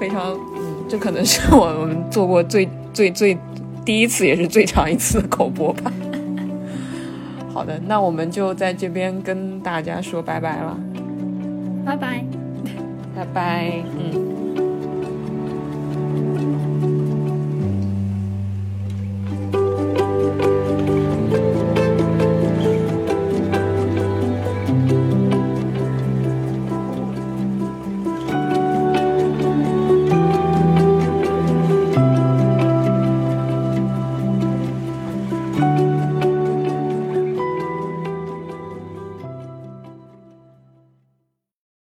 [0.00, 3.38] 非常，嗯，这可能是我们做过最最最
[3.84, 5.92] 第一次，也是最长一次的口播吧。
[7.52, 10.78] 好的，那我们就在这边跟大家说拜拜了。
[11.84, 12.24] 拜拜，
[13.14, 14.41] 拜拜，嗯。